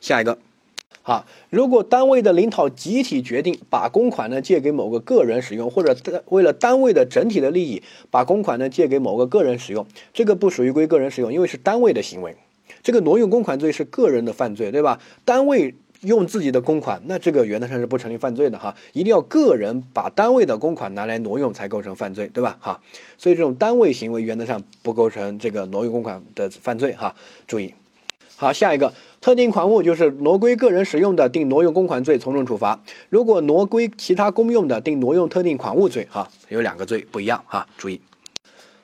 [0.07, 0.39] 下一个。
[1.03, 5.97] 好，如果单位的领导集体决定把公款呢借给某个个人使用，或者
[6.27, 12.37] 为了单位的整体的利益把公款呢借给某个个人使用，这个不属于归个人使用，因为是单位的行为。
[12.85, 15.01] 这个挪用公款罪是个人的犯罪，对吧？
[15.25, 18.77] 单位用自己的公款，那这个原则上是不成立犯罪的哈。
[18.93, 22.59] 一定要个人把单位的公款拿来挪用才构成犯罪，对吧？
[22.61, 22.81] 哈，
[23.19, 27.15] 所以这种单位行为原则上不构成这个挪用公款的犯罪哈。
[27.47, 27.75] 注意，
[28.37, 28.93] 好，下一个。
[29.19, 32.79] 特定款物就是挪归个人使用的，定挪用公款罪，从重处罚；
[33.09, 36.07] 如果挪归其他公用的，定挪用特定款物罪。
[36.11, 38.01] 哈，有两个罪不一样哈，注意。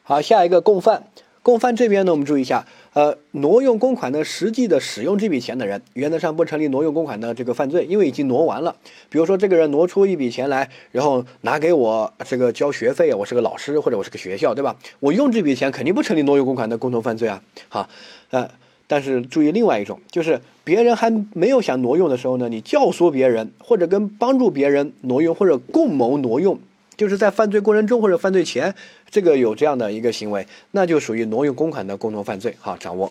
[0.02, 1.04] 好，下一个共犯，
[1.42, 8.74] 共犯这边呢，我们注意一下，呃，挪用公款的实际的使用这笔钱的人，原则上不成立挪用公款的这个犯罪，因为已经挪完了。
[9.10, 14.74] 比如说，这个人挪出一笔钱来，然后拿给我这个交学费，我是个老师或者我是个学校，对吧？
[14.98, 17.40] 我用这笔钱肯定不成立挪用公款的共同犯罪啊。
[17.68, 17.88] 好，
[18.30, 18.50] 呃。
[18.92, 26.58] 但是注意另外一种，就是别人还没有想挪用的时候呢，你教唆别人或者跟帮助别人挪用或者共谋挪用，
[26.94, 28.74] 就是在犯罪过程中或者犯罪前，
[29.08, 32.54] 这个有这样的一个行为，那就属于挪用公款的共同犯罪。
[32.60, 33.10] 好，掌握。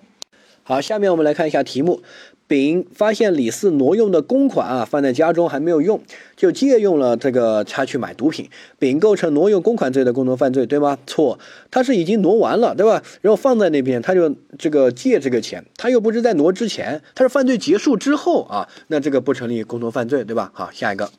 [0.61, 2.03] 好，下面我们来看一下题目。
[2.52, 6.04] 丙发现李四挪用的公款啊放在家中还没有用，
[6.36, 8.49] 就借用了这个他去买毒品。
[8.78, 10.97] 丙构成挪用公款罪的共同犯罪，对吗？
[11.08, 11.39] 错，
[11.72, 13.02] 他是已经挪完了，对吧？
[13.22, 20.52] 然后放在那边，他就这个借这个钱，他又不是在挪之前，他是犯罪结束之后啊，那这个不成立共同犯罪，对吧？
[20.54, 21.10] 好，下一个，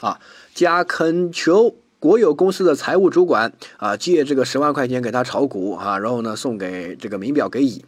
[0.00, 0.18] 啊，
[0.54, 7.84] 甲恳求国有公司的财务主管啊借这个十万块钱给他炒股啊，然后呢送给这个名表给乙，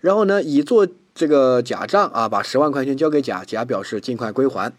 [0.00, 0.88] 然后呢乙做。
[1.16, 4.70] 这个假账啊，把十万块钱交给甲，甲表示尽快归还，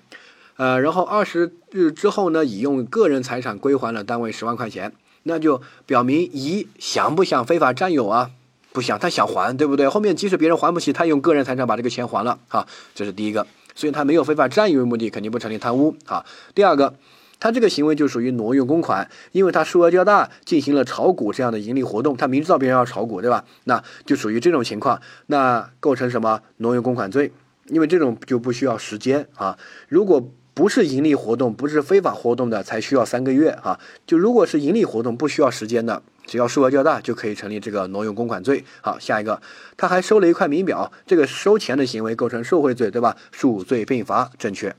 [0.57, 8.29] 呃，然后二十日之后呢，乙用个人财产归还了单位十万块钱，那就表明乙想不想非法占有啊？
[8.71, 9.89] 不想，他想还，对不对？
[9.89, 16.23] 后面即使别人还不起，他用个人财产把这个钱还了，哈，这是第一个，所以他没有非法占有为目的，肯定不成立贪污啊。
[16.53, 16.93] 第二个。
[17.39, 23.45] 他这个行为就属于挪用公款，因为他数额较大，进行了炒股这样的盈利活动，他明知道别人要炒股，对吧？
[23.65, 27.31] 那就属于这种情况，那构成什么挪用公款罪？
[27.67, 29.57] 因为这种就不需要时间啊。
[29.89, 33.79] 如果不是盈利活动，不是非法活动的，才需要三个月啊。
[34.07, 38.63] 就如果是盈利活动，不需要时间的，只要数额较大，就可以成立这个挪用公款罪。
[38.81, 39.39] 好，下一个，
[39.75, 43.15] 他还收了一块名表，这个收钱的行为构成受贿罪，对吧？
[43.31, 44.75] 数罪并罚，正确。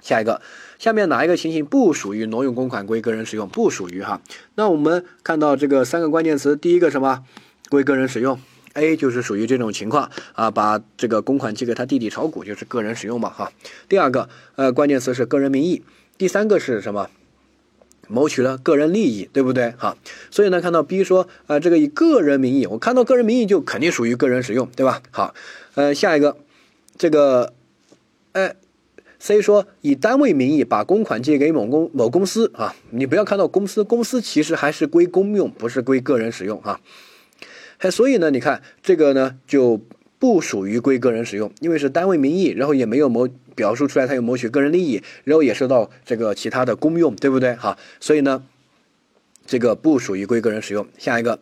[0.00, 0.42] 下一个，
[0.82, 3.48] 下面哪一个情形不属于挪用公款归个人使用？
[3.48, 4.20] 不属于哈。
[4.56, 7.22] 那我们看到这个三个关键词，第一个什么？
[7.70, 8.40] 归个人使用
[8.74, 13.52] ，A 就是属于这种情况啊，把这个公款借给他弟弟炒股，就是个人使用嘛哈。
[13.88, 15.84] 第二个，呃，关键词是个人名义。
[16.18, 17.08] 第三个是什么？
[18.08, 19.74] 谋取了个人利益，对不对？
[19.78, 19.96] 哈。
[20.32, 25.00] 所以呢，看到 B 说，呃，这个以个人名义，我看到个人名义就肯定属于个人使用，对吧？
[25.12, 25.32] 好，
[25.76, 26.36] 呃，下一个，
[26.98, 27.52] 这个，
[28.32, 28.56] 哎。
[29.22, 36.80] C 说以单位名义把公款借给某公某公司啊，你不要看到公司，公司其实还是归公用，不是归个人使用啊。
[37.78, 39.80] 还所以呢，你看这个呢就
[40.18, 47.54] 不属于归个人使用，因为是单位名义，然后也没有谋表述出来他有谋取个人利益，然后也受到这个其他的公用，对不对？
[47.54, 48.42] 哈，所以呢，
[49.46, 50.88] 这个不属于归个人使用。
[50.98, 51.38] 下一个。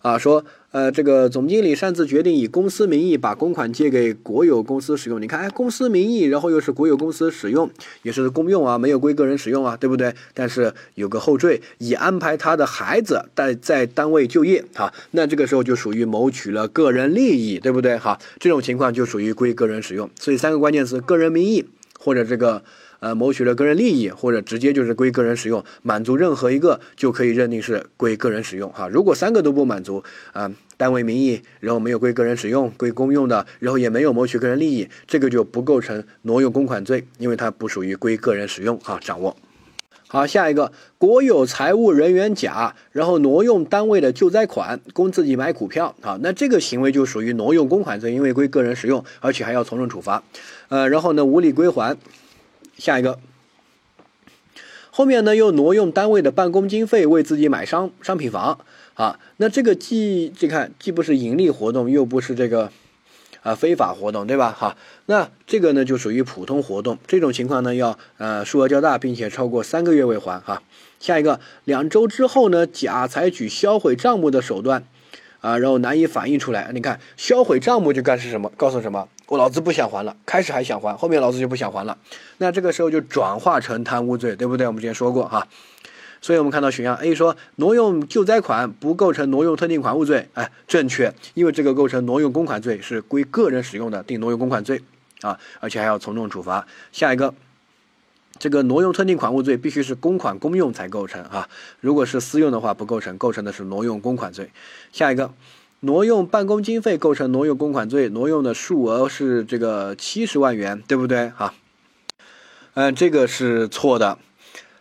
[0.00, 0.44] 啊，说，
[0.74, 5.22] 呃，这个总经理擅自决定以公司名义把公款借给国有公司使用。
[5.22, 7.70] 你看，哎，公司名义，然后又是国有公司使用，
[8.02, 10.12] 也是公用啊，没有归个人使用啊，对不对？
[10.34, 17.96] 但是有个后缀，以安排他的孩子在在单位就业，哈，那这个时候就属于谋取了个人利益，对不对？
[17.96, 20.10] 哈，这种情况就属于归个人使用。
[20.18, 21.64] 所以三个关键词：个人名义
[22.00, 22.64] 或者这个。
[23.00, 28.88] 呃，谋取了个人利益，或者直接就是归个人使用，满足任何一个就可以认定是归个人使用哈。
[28.88, 38.98] 如果三个都不满足，啊，单位名义，然后没有归个人使用，归公用的，然后也没有谋取个人利益，这个就不构成挪用公款罪，因为它不属于归个人使用哈。
[39.02, 39.36] 掌握。
[40.06, 50.22] 好，下一个，国有财务人员甲，然后挪用单位的救灾款供自己买股票，好，那这个行为就属于挪用公款罪，因为归个人使用，而且还要从重处罚。
[50.68, 51.96] 呃，然后呢，无力归还。
[52.78, 53.18] 下一个，
[54.90, 58.60] 后面呢又挪用单位的办公经费为自己买商商品房，
[58.94, 62.70] 啊，那这个既这看既不是盈利活动，又不是这个。
[63.42, 64.56] 啊，非法活动对吧？
[64.58, 70.62] 哈，那这个呢就属于普通活动，这种情况呢要呃数额较大，并且超过三个月未还哈。
[70.98, 74.86] 下一个，两周之后呢，甲采取销毁账目的手段，
[75.42, 76.70] 啊，然后难以反映出来。
[76.72, 78.50] 你看，销毁账目就干是什么？
[78.56, 79.10] 告诉什么？
[79.26, 81.96] 我老子不想还了，开始还想还，后面老子就不想还了。
[82.38, 84.66] 那这个时候就转化成贪污罪，对不对？
[84.66, 85.46] 我们之前说过哈。
[86.20, 94.82] 所以我们看到选项 A 说挪用救灾款不构成挪用特定款物罪，哎，正确，因为这个构成挪用公款罪，是归个人使用的，定挪用公款罪
[95.20, 96.66] 啊，而且还要从重处罚。
[96.92, 97.34] 下一个，
[98.38, 101.46] 这个挪用特定款物罪必须是公款公用才构成啊，
[101.80, 104.50] 如果是私用的话不构成，构成的是挪用公款罪。
[104.92, 105.30] 下一个，
[105.84, 111.52] 挪用办公经费构成挪用公款罪，挪用的数额是这个七十万元，对不对啊？
[112.72, 114.18] 嗯，这个是错的，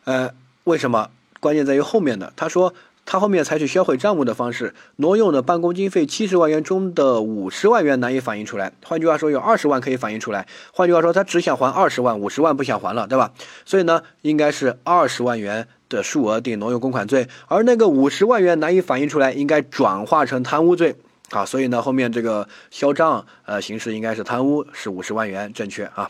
[0.06, 0.32] 呃，
[0.64, 1.10] 为什么？
[1.42, 2.74] 关键在于后面的，他说
[3.06, 8.72] 他后面采取销毁账目的方式，挪用的办公经费七十万元中的五十万元难以反映出来。
[8.86, 10.48] 换句话说，有二十万可以反映出来。
[10.72, 13.34] 换句话说，他只想还二十万，五十万不想还了，对吧？
[13.66, 20.96] 所以呢，应该是二十万元的数额定挪用公款罪，而那个五十万元难以反映出来，应该转化成贪污罪
[21.30, 21.46] 啊。
[21.46, 26.10] 所以呢，后面这个销账呃形式应该是贪污，是五十万元，正确啊。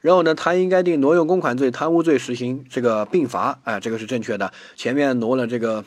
[0.00, 4.50] 然后呢，他应该定挪用公款罪、贪污罪实行这个并罚，啊，这个是正确的。
[4.74, 5.84] 前面挪了这个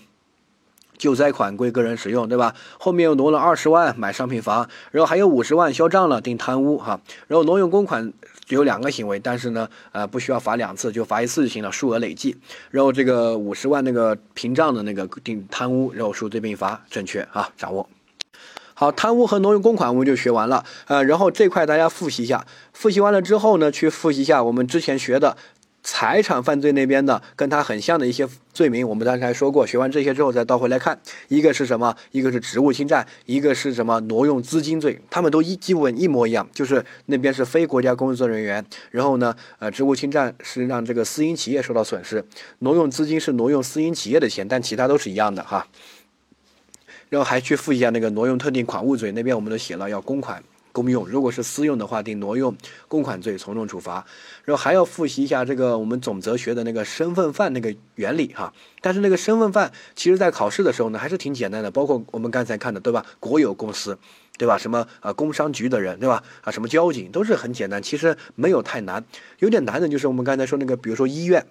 [1.04, 2.56] 救灾款归个人使用，对吧？
[2.80, 6.98] 后面又挪了二十万买商品房，然后还有五十万销账了，定贪污哈。
[7.28, 8.14] 然后挪用公款
[8.48, 12.38] 有两个行为，但是呢，呃，不需要罚两次，就罚一次就行了，数额累计。
[12.72, 17.90] 然后这个五十万那个屏障的那个定贪污，然后数罪并罚，正确啊，掌握。
[18.76, 25.38] 好，贪污和挪用公款我们就学完了，呃，然后这块大家复习一下，复习完了之后呢，去复习一下我们之前学的
[25.84, 31.94] 财产犯罪那边的跟他很像的一些罪名，我们刚才说过，学完这些之后再倒回来看，一个是什么？
[32.12, 34.00] 一个是职务侵占，一个是什么？
[34.02, 42.26] 挪用资金罪，他们都一基本一模一样，就是那边是非国家工作人员，然后呢，呃，职务侵占是让这个私营企业受到损失，
[42.60, 45.68] 挪用资金是挪用私营企业的钱，但其他都是一样的哈。
[47.10, 50.42] 然后还去复一下那个挪用特定款物罪，那边我们都写了要公款
[50.74, 52.54] 公用，如果是私用的话，定挪用
[52.90, 54.06] 公款罪，从重处罚。
[54.44, 58.52] 然后还要复习一下这个我们总则学的那个身份犯那个原理哈。
[58.82, 63.06] 但是那个身份犯其实在考试的时候呢，还是挺简单的，包括我们刚才看的对吧？
[63.20, 63.98] 国有公司，
[64.38, 64.58] 对吧？
[64.58, 66.22] 什么啊工商局的人，对吧？
[66.42, 69.06] 啊什么交警都是很简单，其实没有太难。
[69.40, 71.46] 有点难的就是我们刚才说那个，比如说医院。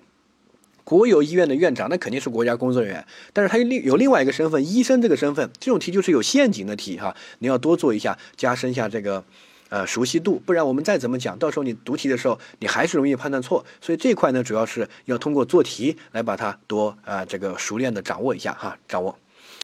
[0.92, 9.24] 国有医院的院长，那肯定是国家工作人员，但是他有另有另外一个身份，医生这个身份，这种题就是有陷阱的题哈，你要多做一下，加深一下这个，
[9.70, 19.16] 呃熟悉度，不然我们再怎么讲，到时候你读题的时候，你还是容易判断错，所以这块呢，主要是要通过做题来把它多啊这个熟练的掌握一下哈，掌握。